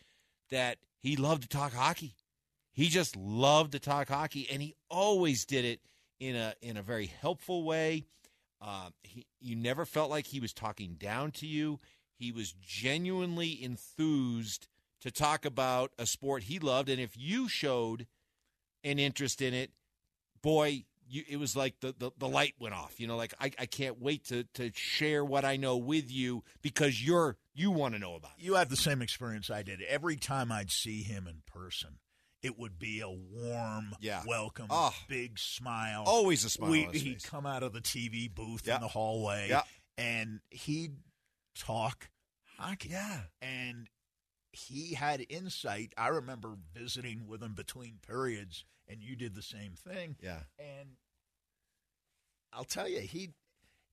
that 0.50 0.78
he 0.98 1.16
loved 1.16 1.42
to 1.42 1.48
talk 1.48 1.72
hockey. 1.72 2.14
He 2.72 2.88
just 2.88 3.16
loved 3.16 3.72
to 3.72 3.78
talk 3.78 4.08
hockey, 4.08 4.48
and 4.50 4.62
he 4.62 4.74
always 4.88 5.44
did 5.44 5.64
it 5.64 5.80
in 6.18 6.36
a 6.36 6.54
in 6.62 6.76
a 6.76 6.82
very 6.82 7.06
helpful 7.06 7.64
way. 7.64 8.04
Uh, 8.60 8.90
he, 9.02 9.26
you 9.40 9.56
never 9.56 9.84
felt 9.84 10.10
like 10.10 10.26
he 10.26 10.40
was 10.40 10.52
talking 10.52 10.94
down 10.94 11.30
to 11.32 11.46
you. 11.46 11.80
He 12.14 12.30
was 12.30 12.52
genuinely 12.52 13.58
enthused 13.62 14.68
to 15.00 15.10
talk 15.10 15.44
about 15.44 15.92
a 15.98 16.06
sport 16.06 16.44
he 16.44 16.58
loved, 16.58 16.88
and 16.88 17.00
if 17.00 17.16
you 17.16 17.48
showed 17.48 18.06
an 18.84 18.98
interest 18.98 19.40
in 19.42 19.54
it, 19.54 19.70
boy, 20.42 20.84
you, 21.08 21.24
it 21.28 21.36
was 21.38 21.56
like 21.56 21.80
the, 21.80 21.94
the, 21.98 22.10
the 22.18 22.28
light 22.28 22.54
went 22.60 22.74
off. 22.74 23.00
You 23.00 23.06
know, 23.06 23.16
like 23.16 23.34
I, 23.40 23.50
I 23.58 23.66
can't 23.66 24.00
wait 24.00 24.26
to 24.26 24.44
to 24.54 24.70
share 24.74 25.24
what 25.24 25.44
I 25.44 25.56
know 25.56 25.76
with 25.76 26.10
you 26.10 26.44
because 26.62 27.04
you're 27.04 27.36
you 27.54 27.70
want 27.70 27.94
to 27.94 28.00
know 28.00 28.14
about 28.14 28.32
it. 28.38 28.44
you 28.44 28.54
have 28.54 28.68
the 28.68 28.76
same 28.76 29.02
experience 29.02 29.50
I 29.50 29.62
did. 29.62 29.82
Every 29.82 30.16
time 30.16 30.52
I'd 30.52 30.70
see 30.70 31.02
him 31.02 31.26
in 31.26 31.42
person, 31.46 31.98
it 32.42 32.56
would 32.58 32.78
be 32.78 33.00
a 33.00 33.10
warm 33.10 33.92
Yeah. 34.00 34.22
welcome, 34.26 34.66
Oh. 34.70 34.94
big 35.08 35.38
smile. 35.38 36.04
Always 36.06 36.44
a 36.44 36.50
smile 36.50 36.70
we, 36.70 36.82
he'd 36.92 37.14
face. 37.14 37.26
come 37.26 37.44
out 37.44 37.62
of 37.64 37.72
the 37.72 37.80
TV 37.80 38.32
booth 38.32 38.62
Yeah. 38.66 38.76
in 38.76 38.80
the 38.82 38.88
hallway, 38.88 39.48
Yeah. 39.50 39.62
and 39.98 40.40
he'd 40.50 40.94
talk 41.58 42.08
hockey. 42.56 42.90
Yeah. 42.90 43.22
and 43.42 43.88
he 44.52 44.94
had 44.94 45.24
insight. 45.28 45.92
I 45.96 46.08
remember 46.08 46.56
visiting 46.74 47.26
with 47.26 47.42
him 47.42 47.54
between 47.54 47.98
periods, 48.06 48.64
and 48.88 49.00
you 49.02 49.14
did 49.16 49.34
the 49.34 49.42
same 49.42 49.72
thing. 49.74 50.16
Yeah. 50.22 50.40
And 50.58 50.96
I'll 52.52 52.64
tell 52.64 52.88
you, 52.88 53.00
he'd 53.00 53.34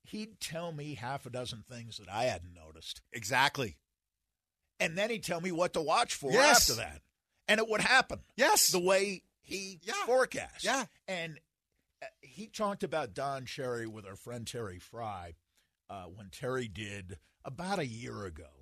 he'd 0.04 0.40
tell 0.40 0.72
me 0.72 0.96
half 0.96 1.26
a 1.26 1.30
dozen 1.30 1.64
things 1.70 1.98
that 1.98 2.10
I 2.10 2.24
hadn't 2.26 2.54
noticed, 2.54 3.02
Exactly. 3.12 3.78
and 4.80 4.98
then 4.98 5.10
he'd 5.10 5.24
tell 5.24 5.42
me 5.42 5.52
what 5.52 5.74
to 5.74 5.82
watch 5.82 6.16
for 6.16 6.32
Yes. 6.32 6.70
after 6.70 6.82
that, 6.82 7.02
and 7.48 7.60
it 7.60 7.68
would 7.68 7.82
happen 7.82 8.24
Yes. 8.38 8.70
the 8.72 8.80
way 8.80 9.24
he 9.42 9.80
Yeah. 9.84 10.06
forecast. 10.06 10.64
Yeah. 10.64 10.86
And 11.10 11.40
uh, 12.02 12.06
he 12.22 12.48
talked 12.48 12.84
about 12.84 13.14
Don 13.14 13.46
Cherry 13.46 13.86
with 13.86 14.06
our 14.06 14.16
friend 14.16 14.48
Terry 14.48 14.80
Frei 14.80 15.36
uh, 15.90 16.06
when 16.06 16.30
Terry 16.30 16.68
did 16.70 17.20
about 17.44 17.80
a 17.80 17.86
year 17.86 18.24
ago 18.26 18.57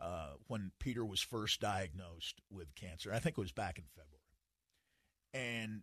uh, 0.00 0.32
when 0.46 0.72
Peter 0.78 1.04
was 1.04 1.20
first 1.20 1.60
diagnosed 1.60 2.40
with 2.50 2.74
cancer. 2.74 3.12
I 3.12 3.18
think 3.18 3.36
it 3.36 3.40
was 3.40 3.52
back 3.52 3.78
in 3.78 3.84
February. 3.94 4.16
And 5.32 5.82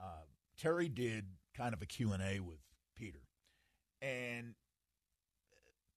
uh, 0.00 0.24
Terry 0.58 0.88
did 0.88 1.26
kind 1.56 1.74
of 1.74 1.82
a 1.82 1.86
Q&A 1.86 2.40
with 2.40 2.60
Peter. 2.94 3.22
And 4.02 4.54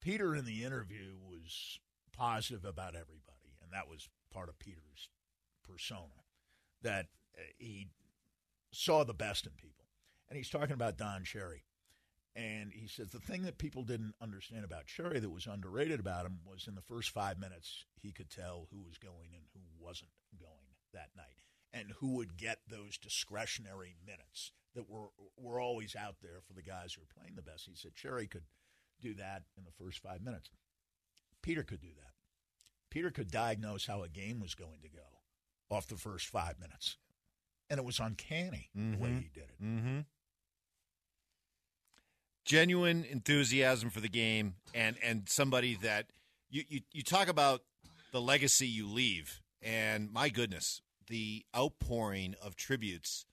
Peter 0.00 0.34
in 0.34 0.44
the 0.44 0.64
interview 0.64 1.16
was 1.22 1.78
positive 2.16 2.64
about 2.64 2.94
everybody, 2.94 3.58
and 3.62 3.72
that 3.72 3.88
was 3.88 4.08
part 4.32 4.48
of 4.48 4.58
Peter's 4.58 5.08
persona 5.64 6.24
that 6.82 7.06
uh, 7.36 7.42
he 7.58 7.88
saw 8.72 9.04
the 9.04 9.14
best 9.14 9.46
in 9.46 9.52
people. 9.52 9.84
And 10.28 10.36
he's 10.36 10.50
talking 10.50 10.72
about 10.72 10.96
Don 10.96 11.24
Cherry. 11.24 11.64
And 12.38 12.72
he 12.72 12.86
says 12.86 13.10
the 13.10 13.18
thing 13.18 13.42
that 13.42 13.58
people 13.58 13.82
didn't 13.82 14.14
understand 14.22 14.64
about 14.64 14.86
Cherry 14.86 15.18
that 15.18 15.28
was 15.30 15.46
underrated 15.48 15.98
about 15.98 16.24
him 16.24 16.38
was 16.46 16.68
in 16.68 16.76
the 16.76 16.80
first 16.82 17.10
five 17.10 17.36
minutes, 17.36 17.84
he 18.00 18.12
could 18.12 18.30
tell 18.30 18.68
who 18.70 18.80
was 18.86 18.96
going 18.96 19.30
and 19.34 19.42
who 19.52 19.60
wasn't 19.84 20.10
going 20.38 20.76
that 20.92 21.08
night 21.16 21.42
and 21.72 21.90
who 21.98 22.14
would 22.14 22.36
get 22.36 22.60
those 22.70 22.96
discretionary 22.96 23.96
minutes 24.06 24.52
that 24.76 24.88
were, 24.88 25.08
were 25.36 25.58
always 25.58 25.96
out 25.96 26.16
there 26.22 26.38
for 26.46 26.52
the 26.52 26.62
guys 26.62 26.92
who 26.94 27.02
are 27.02 27.12
playing 27.20 27.34
the 27.34 27.42
best. 27.42 27.66
He 27.66 27.74
said 27.74 27.94
Cherry 27.96 28.28
could 28.28 28.44
do 29.00 29.14
that 29.14 29.42
in 29.56 29.64
the 29.64 29.72
first 29.84 29.98
five 29.98 30.22
minutes. 30.22 30.48
Peter 31.42 31.64
could 31.64 31.80
do 31.80 31.94
that. 31.96 32.12
Peter 32.88 33.10
could 33.10 33.32
diagnose 33.32 33.86
how 33.86 34.04
a 34.04 34.08
game 34.08 34.38
was 34.38 34.54
going 34.54 34.80
to 34.82 34.88
go 34.88 35.74
off 35.76 35.88
the 35.88 35.96
first 35.96 36.28
five 36.28 36.60
minutes. 36.60 36.98
And 37.68 37.78
it 37.78 37.84
was 37.84 37.98
uncanny 37.98 38.70
the 38.74 38.96
way 38.96 39.10
Mhm. 39.10 39.22
he 39.22 39.28
did 39.28 39.50
it. 39.50 39.60
Mm-hmm. 39.62 40.00
Genuine 42.48 43.04
enthusiasm 43.04 43.90
for 43.90 44.00
the 44.00 44.08
game, 44.08 44.54
and 44.74 44.96
and 45.04 45.28
somebody 45.28 45.74
that 45.82 46.06
you, 46.48 46.62
you 46.66 46.80
you 46.92 47.02
talk 47.02 47.28
about 47.28 47.60
the 48.10 48.22
legacy 48.22 48.66
you 48.66 48.88
leave, 48.88 49.42
and 49.60 50.10
my 50.10 50.30
goodness, 50.30 50.80
the 51.08 51.44
outpouring 51.54 52.34
of 52.42 52.56
tributes 52.56 53.26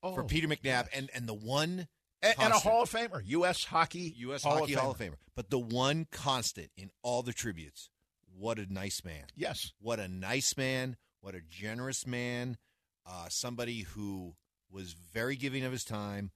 for 0.00 0.22
Oh, 0.22 0.26
Peter 0.26 0.48
McNab, 0.48 0.86
and 0.94 1.10
and 1.14 1.28
the 1.28 1.34
one 1.34 1.88
And, 2.22 2.34
and 2.38 2.52
a 2.54 2.56
Hall 2.56 2.82
of 2.84 2.90
Famer, 2.90 3.20
U.S. 3.26 3.64
Hockey, 3.64 4.14
U.S. 4.16 4.44
Hall 4.44 4.60
Hockey 4.60 4.72
of 4.72 4.80
Hall 4.80 4.90
of 4.92 4.98
Famer. 4.98 5.10
Famer, 5.10 5.16
but 5.36 5.50
the 5.50 5.58
one 5.58 6.06
constant 6.10 6.70
in 6.74 6.90
all 7.02 7.22
the 7.22 7.34
tributes, 7.34 7.90
what 8.34 8.58
a 8.58 8.72
nice 8.72 9.04
man. 9.04 9.24
Yes, 9.36 9.72
What 9.78 10.00
a 10.00 10.08
nice 10.08 10.56
man. 10.56 10.96
What 11.20 11.34
a 11.34 11.42
generous 11.50 12.06
man. 12.06 12.56
Uh, 13.04 13.28
somebody 13.28 13.82
who 13.82 14.36
was 14.70 14.94
very 15.12 15.36
giving 15.36 15.64
of 15.64 15.72
his 15.72 15.84
time, 15.84 16.30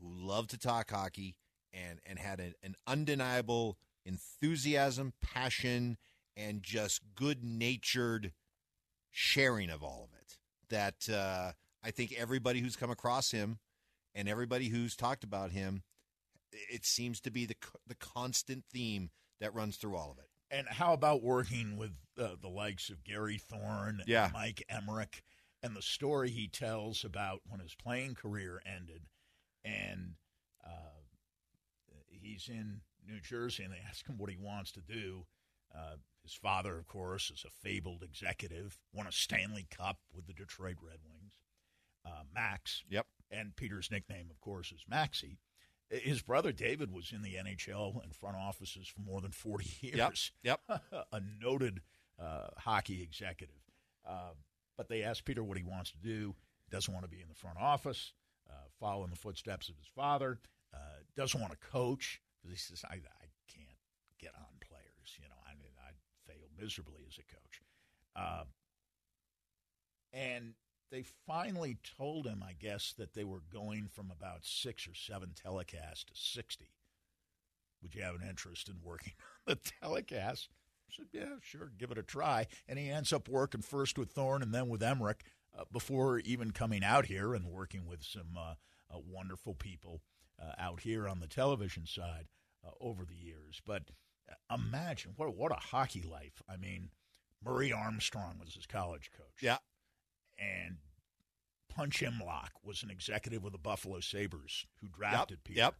who 0.00 0.08
loved 0.08 0.50
to 0.50 0.58
talk 0.58 0.90
hockey, 0.90 1.34
and, 1.72 2.00
and 2.06 2.18
had 2.18 2.40
an, 2.40 2.54
an 2.62 2.74
undeniable 2.86 3.78
enthusiasm, 4.04 5.12
passion, 5.22 5.96
and 6.36 6.62
just 6.62 7.02
good 7.14 7.44
natured 7.44 8.32
sharing 9.10 9.70
of 9.70 9.82
all 9.82 10.08
of 10.10 10.18
it. 10.20 10.38
That 10.70 11.08
uh, 11.12 11.52
I 11.82 11.90
think 11.90 12.12
everybody 12.16 12.60
who's 12.60 12.76
come 12.76 12.90
across 12.90 13.30
him 13.30 13.58
and 14.14 14.28
everybody 14.28 14.68
who's 14.68 14.96
talked 14.96 15.24
about 15.24 15.50
him, 15.52 15.82
it 16.70 16.84
seems 16.84 17.20
to 17.22 17.30
be 17.30 17.46
the, 17.46 17.56
the 17.86 17.94
constant 17.94 18.64
theme 18.72 19.10
that 19.40 19.54
runs 19.54 19.76
through 19.76 19.96
all 19.96 20.10
of 20.10 20.18
it. 20.18 20.24
And 20.50 20.66
how 20.66 20.94
about 20.94 21.22
working 21.22 21.76
with 21.76 21.92
uh, 22.18 22.28
the 22.40 22.48
likes 22.48 22.88
of 22.88 23.04
Gary 23.04 23.38
Thorne, 23.38 24.02
Yeah. 24.06 24.24
and 24.24 24.32
Mike 24.32 24.64
Emrick, 24.72 25.20
and 25.62 25.76
the 25.76 25.82
story 25.82 26.30
he 26.30 26.48
tells 26.48 27.04
about 27.04 27.40
when 27.46 27.60
his 27.60 27.74
playing 27.74 28.14
career 28.14 28.62
ended, 28.64 29.02
and 29.64 30.14
uh, 30.64 30.97
he's 32.28 32.48
in 32.48 32.80
New 33.06 33.20
Jersey, 33.20 33.64
and 33.64 33.72
they 33.72 33.80
ask 33.88 34.06
him 34.06 34.18
what 34.18 34.30
he 34.30 34.36
wants 34.36 34.72
to 34.72 34.80
do. 34.80 35.24
Uh, 35.74 35.96
his 36.22 36.34
father, 36.34 36.78
of 36.78 36.86
course, 36.86 37.30
is 37.30 37.44
a 37.46 37.50
fabled 37.50 38.02
executive, 38.02 38.78
won 38.92 39.06
a 39.06 39.12
Stanley 39.12 39.66
Cup 39.70 39.98
with 40.14 40.26
the 40.26 40.32
Detroit 40.32 40.76
Red 40.82 40.98
Wings. 41.04 41.38
Uh, 42.04 42.22
Max. 42.34 42.84
Yep. 42.90 43.06
And 43.30 43.56
Peter's 43.56 43.90
nickname, 43.90 44.28
of 44.30 44.40
course, 44.40 44.72
is 44.72 44.84
Maxie. 44.88 45.38
His 45.90 46.22
brother 46.22 46.52
David 46.52 46.92
was 46.92 47.12
in 47.12 47.22
the 47.22 47.34
NHL 47.34 48.02
and 48.02 48.14
front 48.14 48.36
offices 48.36 48.88
for 48.88 49.00
more 49.00 49.20
than 49.20 49.32
40 49.32 49.70
years. 49.80 50.32
Yep. 50.42 50.60
Yep. 50.68 50.82
a 51.12 51.20
noted 51.40 51.80
uh, 52.20 52.48
hockey 52.58 53.02
executive. 53.02 53.56
Uh, 54.06 54.32
but 54.76 54.88
they 54.88 55.02
asked 55.02 55.24
Peter 55.24 55.42
what 55.42 55.58
he 55.58 55.64
wants 55.64 55.90
to 55.92 55.98
do. 55.98 56.34
Doesn't 56.70 56.92
want 56.92 57.04
to 57.04 57.10
be 57.10 57.22
in 57.22 57.28
the 57.28 57.34
front 57.34 57.58
office, 57.58 58.12
uh, 58.48 58.68
follow 58.78 59.04
in 59.04 59.10
the 59.10 59.16
footsteps 59.16 59.68
of 59.68 59.76
his 59.76 59.86
father. 59.86 60.38
Uh, 60.74 61.02
doesn't 61.16 61.40
want 61.40 61.52
to 61.52 61.68
coach 61.68 62.20
because 62.42 62.56
he 62.56 62.58
says, 62.58 62.84
I, 62.88 62.94
I 62.94 63.28
can't 63.52 63.78
get 64.18 64.34
on 64.36 64.46
players. 64.66 65.16
You 65.16 65.28
know, 65.28 65.40
I 65.46 65.54
mean, 65.58 65.72
I 65.78 65.92
failed 66.30 66.50
miserably 66.60 67.02
as 67.08 67.18
a 67.18 67.22
coach. 67.22 67.62
Uh, 68.14 68.44
and 70.12 70.54
they 70.90 71.04
finally 71.26 71.78
told 71.96 72.26
him, 72.26 72.42
I 72.46 72.52
guess, 72.52 72.94
that 72.98 73.14
they 73.14 73.24
were 73.24 73.42
going 73.52 73.88
from 73.92 74.10
about 74.10 74.44
six 74.44 74.86
or 74.86 74.94
seven 74.94 75.30
telecasts 75.34 76.04
to 76.06 76.14
60. 76.14 76.70
Would 77.82 77.94
you 77.94 78.02
have 78.02 78.14
an 78.14 78.28
interest 78.28 78.68
in 78.68 78.76
working 78.82 79.12
on 79.48 79.56
the 79.62 79.70
telecast? 79.80 80.48
I 80.90 80.94
said, 80.96 81.06
yeah, 81.12 81.36
sure, 81.42 81.70
give 81.78 81.90
it 81.90 81.98
a 81.98 82.02
try. 82.02 82.46
And 82.66 82.78
he 82.78 82.90
ends 82.90 83.12
up 83.12 83.28
working 83.28 83.60
first 83.60 83.98
with 83.98 84.10
Thorne 84.10 84.42
and 84.42 84.54
then 84.54 84.68
with 84.68 84.80
Emrick 84.80 85.20
uh, 85.56 85.64
before 85.70 86.18
even 86.20 86.52
coming 86.52 86.82
out 86.82 87.06
here 87.06 87.34
and 87.34 87.46
working 87.46 87.86
with 87.86 88.02
some 88.02 88.36
uh, 88.36 88.54
uh, 88.90 88.98
wonderful 88.98 89.54
people 89.54 90.00
uh, 90.40 90.52
out 90.58 90.80
here 90.80 91.08
on 91.08 91.20
the 91.20 91.26
television 91.26 91.86
side 91.86 92.26
uh, 92.66 92.70
over 92.80 93.04
the 93.04 93.14
years. 93.16 93.60
But 93.64 93.84
imagine 94.52 95.12
what 95.16 95.34
what 95.36 95.52
a 95.52 95.56
hockey 95.56 96.02
life. 96.02 96.42
I 96.48 96.56
mean, 96.56 96.90
Murray 97.44 97.72
Armstrong 97.72 98.36
was 98.44 98.54
his 98.54 98.66
college 98.66 99.10
coach. 99.16 99.42
Yeah. 99.42 99.58
And 100.38 100.78
Punch 101.74 102.00
Imlach 102.02 102.50
was 102.64 102.82
an 102.82 102.90
executive 102.90 103.42
with 103.42 103.52
the 103.52 103.58
Buffalo 103.58 104.00
Sabres 104.00 104.66
who 104.80 104.88
drafted 104.88 105.38
Yep, 105.38 105.44
Peter. 105.44 105.58
yep. 105.58 105.74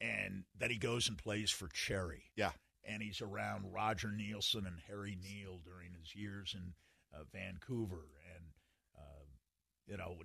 And 0.00 0.44
then 0.56 0.70
he 0.70 0.76
goes 0.78 1.08
and 1.08 1.18
plays 1.18 1.50
for 1.50 1.68
Cherry 1.68 2.30
Yeah. 2.36 2.52
and 2.84 3.02
he's 3.02 3.20
around 3.20 3.72
Roger 3.72 4.08
Neilson 4.08 4.66
and 4.66 4.78
Harry 4.86 5.16
Neale 5.20 5.58
during 5.64 5.92
his 5.98 6.14
years 6.14 6.54
in 6.56 6.74
uh, 7.12 7.24
Vancouver, 7.32 8.04
and 8.34 8.44
uh, 8.96 9.24
you 9.86 9.96
know 9.96 10.18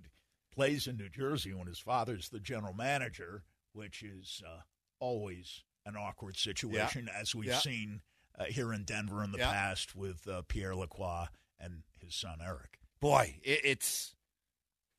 plays 0.54 0.86
in 0.86 0.98
New 0.98 1.10
Jersey 1.10 1.54
when 1.54 1.68
his 1.68 1.80
father's 1.80 2.30
the 2.30 2.40
general 2.42 2.74
manager, 2.74 3.44
which 3.74 4.02
is 4.04 4.42
uh, 4.48 4.62
always 5.00 5.64
an 5.86 5.96
awkward 5.98 6.38
situation, 6.38 7.10
as 7.14 7.36
we've 7.36 7.50
Yeah. 7.50 7.60
seen 7.60 8.02
uh, 8.40 8.46
here 8.46 8.74
in 8.74 8.84
Denver 8.84 9.24
in 9.24 9.32
the 9.32 9.38
Yeah. 9.40 9.52
past 9.52 9.96
with 9.96 10.28
uh, 10.28 10.42
Pierre 10.48 10.76
Lacroix 10.76 11.26
and 11.60 11.84
his 12.02 12.16
son 12.16 12.40
Eric. 12.44 12.80
Boy, 13.00 13.40
it, 13.44 13.62
it's 13.64 14.16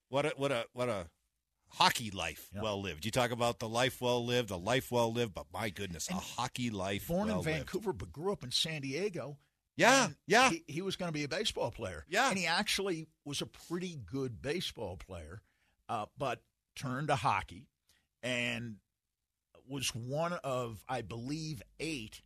what 0.08 0.26
a 0.26 0.32
what 0.37 0.52
a 0.52 0.66
what 0.72 0.88
a 0.88 1.08
hockey 1.68 2.10
life 2.10 2.50
Yeah. 2.54 2.62
well 2.62 2.80
lived. 2.80 3.04
You 3.04 3.10
talk 3.10 3.30
about 3.32 3.58
the 3.58 3.68
life 3.68 4.00
well 4.00 4.24
lived, 4.24 4.50
a 4.50 4.56
life 4.56 4.92
well 4.92 5.12
lived, 5.12 5.34
but 5.34 5.46
my 5.52 5.70
goodness, 5.70 6.08
a 6.10 6.14
hockey 6.14 6.70
life 6.70 7.08
Born 7.08 7.28
well 7.28 7.40
in 7.40 7.44
lived. 7.44 7.56
Vancouver, 7.58 7.92
but 7.92 8.12
grew 8.12 8.30
up 8.32 8.44
in 8.44 8.50
San 8.52 8.82
Diego. 8.82 9.38
Yeah, 9.76 10.04
And 10.04 10.16
yeah. 10.28 10.50
He, 10.50 10.62
he 10.68 10.82
was 10.82 10.94
going 10.94 11.08
to 11.08 11.12
be 11.12 11.24
a 11.24 11.28
baseball 11.28 11.72
player. 11.72 12.04
Yeah. 12.08 12.28
And 12.28 12.38
he 12.38 12.46
actually 12.46 13.08
was 13.24 13.42
a 13.42 13.46
pretty 13.46 13.96
good 14.06 14.40
baseball 14.40 14.96
player, 14.96 15.42
uh, 15.88 16.06
but 16.16 16.42
turned 16.76 17.08
to 17.08 17.16
hockey 17.16 17.66
and 18.24 18.76
was 19.68 19.94
one 19.94 20.32
of, 20.42 20.82
I 20.88 21.02
believe, 21.02 21.62
eight 21.78 22.22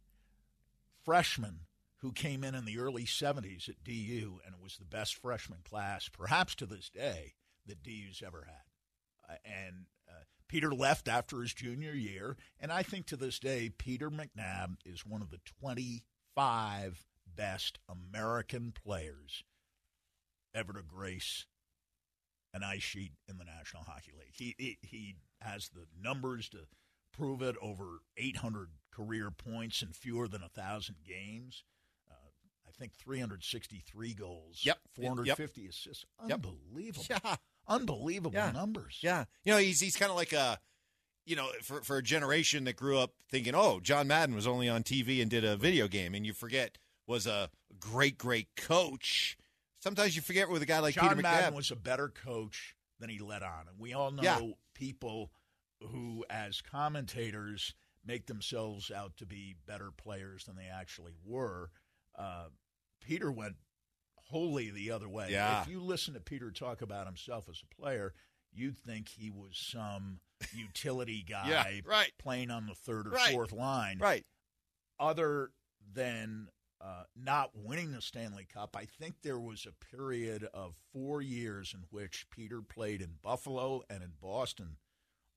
freshmen 1.04 1.61
who 2.00 2.12
came 2.12 2.44
in 2.44 2.54
in 2.54 2.64
the 2.64 2.78
early 2.78 3.04
70s 3.04 3.68
at 3.68 3.82
DU, 3.82 4.38
and 4.46 4.54
was 4.62 4.76
the 4.76 4.84
best 4.84 5.16
freshman 5.16 5.58
class, 5.68 6.08
perhaps 6.08 6.54
to 6.54 6.66
this 6.66 6.88
day, 6.88 7.34
that 7.66 7.82
DU's 7.82 8.22
ever 8.24 8.46
had. 8.46 9.34
Uh, 9.34 9.37
and 9.44 9.87
uh, 10.08 10.22
Peter 10.46 10.72
left 10.72 11.08
after 11.08 11.40
his 11.40 11.52
junior 11.52 11.92
year, 11.92 12.37
and 12.61 12.70
I 12.70 12.84
think 12.84 13.06
to 13.06 13.16
this 13.16 13.40
day, 13.40 13.68
Peter 13.76 14.11
McNab 14.11 14.76
is 14.87 15.04
one 15.04 15.22
of 15.22 15.30
the 15.30 15.40
25 15.61 17.04
best 17.34 17.80
American 17.88 18.72
players 18.72 19.42
ever 20.54 20.72
to 20.72 20.82
grace 20.82 21.46
an 22.58 22.64
ice 22.68 22.82
sheet 22.82 23.12
in 23.28 23.38
the 23.38 23.44
National 23.44 23.82
Hockey 23.84 24.12
League. 24.18 24.32
He, 24.34 24.54
he, 24.58 24.78
he 24.82 25.14
has 25.40 25.68
the 25.70 25.86
numbers 26.02 26.48
to 26.50 26.58
prove 27.12 27.40
it 27.42 27.56
over 27.62 28.00
800 28.16 28.68
career 28.92 29.30
points 29.30 29.80
in 29.82 29.88
fewer 29.92 30.28
than 30.28 30.40
1,000 30.42 30.96
games. 31.06 31.62
Uh, 32.10 32.14
I 32.66 32.70
think 32.78 32.94
363 32.94 34.14
goals. 34.14 34.60
Yep. 34.62 34.78
450 34.94 35.66
assists. 35.68 36.04
Yep. 36.26 36.44
Unbelievable. 36.44 37.04
Yeah. 37.10 37.36
Unbelievable 37.66 38.32
Yeah. 38.34 38.50
numbers. 38.50 38.98
Yeah, 39.02 39.24
you 39.44 39.52
know 39.52 39.58
he's 39.58 39.78
he's 39.78 39.94
kind 39.94 40.10
of 40.10 40.16
like 40.16 40.32
a, 40.32 40.58
you 41.26 41.36
know, 41.36 41.50
for 41.62 41.82
for 41.82 41.98
a 41.98 42.02
generation 42.02 42.64
that 42.64 42.76
grew 42.76 42.98
up 42.98 43.12
thinking, 43.30 43.54
oh, 43.54 43.78
John 43.80 44.08
Madden 44.08 44.34
was 44.34 44.46
only 44.46 44.70
on 44.70 44.82
TV 44.82 45.20
and 45.20 45.30
did 45.30 45.44
a 45.44 45.54
video 45.54 45.86
game, 45.86 46.14
and 46.14 46.24
you 46.24 46.32
forget 46.32 46.78
was 47.06 47.26
a 47.26 47.50
great 47.78 48.16
great 48.16 48.48
coach. 48.56 49.36
Sometimes 49.80 50.16
you 50.16 50.22
forget 50.22 50.48
with 50.48 50.62
a 50.62 50.66
guy 50.66 50.80
like 50.80 50.94
John 50.94 51.08
Peter 51.10 51.22
Madden 51.22 51.52
McNab. 51.52 51.56
was 51.56 51.70
a 51.70 51.76
better 51.76 52.08
coach 52.08 52.74
than 52.98 53.08
he 53.10 53.18
let 53.20 53.42
on. 53.42 53.68
And 53.68 53.78
we 53.78 53.92
all 53.92 54.10
know 54.10 54.22
Yeah. 54.22 54.40
people 54.74 55.30
who, 55.80 56.24
as 56.28 56.60
commentators, 56.60 57.74
make 58.04 58.26
themselves 58.26 58.90
out 58.90 59.16
to 59.18 59.26
be 59.26 59.54
better 59.66 59.90
players 59.92 60.44
than 60.44 60.56
they 60.56 60.66
actually 60.66 61.14
were. 61.24 61.70
Uh, 62.16 62.48
Peter 63.00 63.30
went 63.30 63.56
wholly 64.16 64.70
the 64.70 64.90
other 64.90 65.08
way. 65.08 65.30
Yeah. 65.30 65.62
If 65.62 65.68
you 65.68 65.80
listen 65.80 66.14
to 66.14 66.20
Peter 66.20 66.50
talk 66.50 66.82
about 66.82 67.06
himself 67.06 67.48
as 67.48 67.62
a 67.62 67.74
player, 67.80 68.14
you'd 68.52 68.78
think 68.78 69.08
he 69.10 69.30
was 69.30 69.56
some 69.56 70.20
utility 70.52 71.22
guy 71.28 71.48
Yeah, 71.48 71.80
right. 71.84 72.12
playing 72.18 72.50
on 72.50 72.66
the 72.66 72.74
third 72.74 73.06
or 73.06 73.10
Right. 73.10 73.32
fourth 73.32 73.52
line 73.52 73.98
right. 73.98 74.26
other 74.98 75.52
than 75.92 76.48
uh, 76.80 77.02
not 77.16 77.50
winning 77.54 77.92
the 77.92 78.00
Stanley 78.00 78.46
Cup, 78.52 78.76
I 78.76 78.84
think 78.84 79.16
there 79.22 79.38
was 79.40 79.66
a 79.66 79.96
period 79.96 80.46
of 80.54 80.74
four 80.92 81.20
years 81.22 81.74
in 81.74 81.80
which 81.90 82.26
Peter 82.30 82.62
played 82.62 83.02
in 83.02 83.14
Buffalo 83.22 83.82
and 83.90 84.02
in 84.02 84.12
Boston 84.20 84.76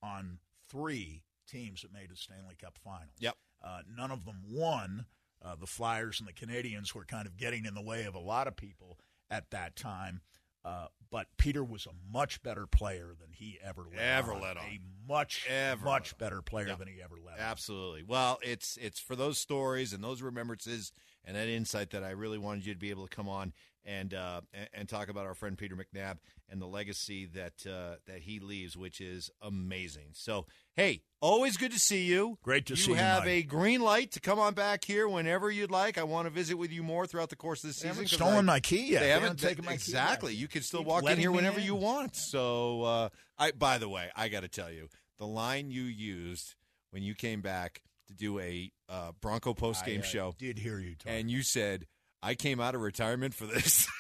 on 0.03 0.39
three 0.69 1.23
teams 1.47 1.81
that 1.81 1.93
made 1.93 2.09
the 2.11 2.15
Stanley 2.15 2.55
Cup 2.61 2.77
Finals. 2.83 3.15
Yep. 3.19 3.35
Uh, 3.63 3.79
none 3.95 4.11
of 4.11 4.25
them 4.25 4.41
won. 4.47 5.05
Uh, 5.43 5.55
the 5.55 5.67
Flyers 5.67 6.19
and 6.19 6.29
the 6.29 6.33
Canadiens 6.33 6.93
were 6.93 7.03
kind 7.05 7.25
of 7.27 7.35
getting 7.37 7.65
in 7.65 7.73
the 7.73 7.81
way 7.81 8.03
of 8.05 8.13
a 8.15 8.19
lot 8.19 8.47
of 8.47 8.55
people 8.55 8.99
at 9.31 9.49
that 9.51 9.75
time. 9.75 10.21
Uh, 10.63 10.85
but 11.09 11.25
Peter 11.37 11.63
was 11.63 11.87
a 11.87 12.13
much 12.13 12.43
better 12.43 12.67
player 12.67 13.15
than 13.19 13.31
he 13.33 13.57
ever 13.63 13.83
let 13.91 13.99
Ever 13.99 14.33
on. 14.33 14.41
let 14.41 14.57
on. 14.57 14.63
A 14.65 14.79
much, 15.07 15.47
Ever 15.49 15.83
much 15.83 16.15
better 16.19 16.43
player 16.43 16.67
Yeah. 16.67 16.75
than 16.75 16.87
he 16.87 17.01
ever 17.01 17.15
let 17.19 17.33
on. 17.33 17.39
Absolutely. 17.39 18.03
Well, 18.03 18.37
it's 18.43 18.77
it's 18.79 18.99
for 18.99 19.15
those 19.15 19.39
stories 19.39 19.91
and 19.93 20.03
those 20.03 20.21
remembrances 20.21 20.91
and 21.25 21.35
that 21.35 21.47
insight 21.47 21.91
that 21.91 22.03
I 22.03 22.11
really 22.11 22.37
wanted 22.37 22.65
you 22.65 22.73
to 22.73 22.79
be 22.79 22.89
able 22.89 23.07
to 23.07 23.15
come 23.15 23.29
on 23.29 23.53
and 23.83 24.13
uh, 24.13 24.41
and, 24.75 24.87
talk 24.87 25.09
about 25.09 25.25
our 25.25 25.33
friend 25.33 25.57
Peter 25.57 25.75
McNab 25.75 26.17
and 26.47 26.61
the 26.61 26.67
legacy 26.67 27.25
that 27.25 27.65
uh, 27.65 27.95
that 28.05 28.19
he 28.19 28.39
leaves, 28.39 28.77
which 28.77 29.01
is 29.01 29.31
amazing. 29.41 30.09
So, 30.13 30.45
hey, 30.75 31.01
always 31.19 31.57
good 31.57 31.71
to 31.71 31.79
see 31.79 32.03
you. 32.05 32.37
Great 32.43 32.67
to 32.67 32.73
you 32.73 32.77
see 32.77 32.91
you, 32.91 32.97
have 32.97 33.23
Mike. 33.23 33.29
a 33.29 33.41
green 33.43 33.81
light 33.81 34.11
to 34.11 34.19
come 34.19 34.37
on 34.37 34.53
back 34.53 34.85
here 34.85 35.07
whenever 35.07 35.49
you'd 35.49 35.71
like. 35.71 35.97
I 35.97 36.03
want 36.03 36.27
to 36.27 36.29
visit 36.29 36.59
with 36.59 36.71
you 36.71 36.83
more 36.83 37.07
throughout 37.07 37.29
the 37.31 37.35
course 37.35 37.63
of 37.63 37.69
the 37.69 37.73
They 37.73 37.73
season. 37.73 37.87
haven't 37.89 38.03
'cause 38.03 38.13
stolen 38.13 38.37
I- 38.49 38.53
my 38.53 38.59
key 38.59 38.91
yet. 38.91 38.99
They 38.99 39.09
haven't 39.09 39.39
taken 39.39 39.65
my 39.65 39.71
key 39.71 39.75
exactly. 39.75 40.35
You 40.35 40.47
can 40.47 40.61
still 40.61 40.81
Keep 40.81 40.87
walk 40.87 41.09
in 41.09 41.17
here 41.17 41.31
whenever 41.31 41.59
in. 41.59 41.65
you 41.65 41.73
want. 41.73 42.15
So, 42.15 42.83
uh, 42.83 43.09
I 43.39 43.49
by 43.49 43.79
the 43.79 43.89
way, 43.89 44.11
I 44.15 44.27
got 44.27 44.41
to 44.41 44.47
tell 44.47 44.69
you, 44.71 44.89
the 45.17 45.25
line 45.25 45.71
you 45.71 45.81
used 45.83 46.53
when 46.91 47.01
you 47.01 47.15
came 47.15 47.41
back 47.41 47.81
to 48.11 48.17
do 48.17 48.39
a 48.39 48.71
uh, 48.89 49.11
Bronco 49.21 49.53
post 49.53 49.85
game 49.85 50.01
uh, 50.01 50.03
show, 50.03 50.35
Did 50.37 50.59
hear 50.59 50.79
you 50.79 50.95
talk. 50.95 51.11
and 51.11 51.29
you 51.31 51.43
said, 51.43 51.87
"I 52.21 52.35
came 52.35 52.59
out 52.59 52.75
of 52.75 52.81
retirement 52.81 53.33
for 53.33 53.45
this." 53.45 53.87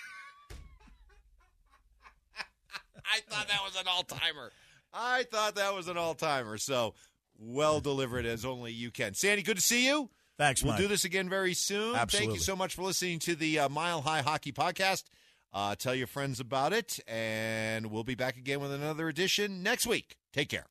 I 3.13 3.19
thought 3.29 3.47
that 3.47 3.59
was 3.65 3.75
an 3.75 3.87
all 3.89 4.03
timer. 4.03 4.51
I 4.93 5.23
thought 5.23 5.55
that 5.55 5.73
was 5.75 5.87
an 5.87 5.97
all 5.97 6.13
timer. 6.13 6.57
So 6.57 6.93
well 7.37 7.79
delivered 7.81 8.25
as 8.25 8.45
only 8.45 8.71
you 8.71 8.91
can. 8.91 9.13
Sandy, 9.13 9.41
good 9.43 9.57
to 9.57 9.61
see 9.61 9.85
you. 9.85 10.09
Thanks, 10.37 10.63
We'll 10.63 10.73
Mike. 10.73 10.81
do 10.81 10.87
this 10.87 11.03
again 11.05 11.29
very 11.29 11.53
soon. 11.53 11.91
Thank 11.91 12.01
Absolutely. 12.03 12.33
you 12.35 12.39
so 12.39 12.55
much 12.55 12.75
for 12.75 12.83
listening 12.83 13.19
to 13.19 13.35
the 13.35 13.59
uh, 13.59 13.69
Mile 13.69 14.01
High 14.01 14.21
Hockey 14.21 14.51
Podcast. 14.51 15.03
Uh, 15.53 15.75
tell 15.75 15.93
your 15.93 16.07
friends 16.07 16.39
about 16.39 16.71
it, 16.73 16.99
and 17.07 17.87
we'll 17.91 18.03
be 18.05 18.15
back 18.15 18.37
again 18.37 18.59
with 18.61 18.71
another 18.71 19.07
edition 19.09 19.61
next 19.61 19.85
week. 19.85 20.15
Take 20.33 20.49
care. 20.49 20.65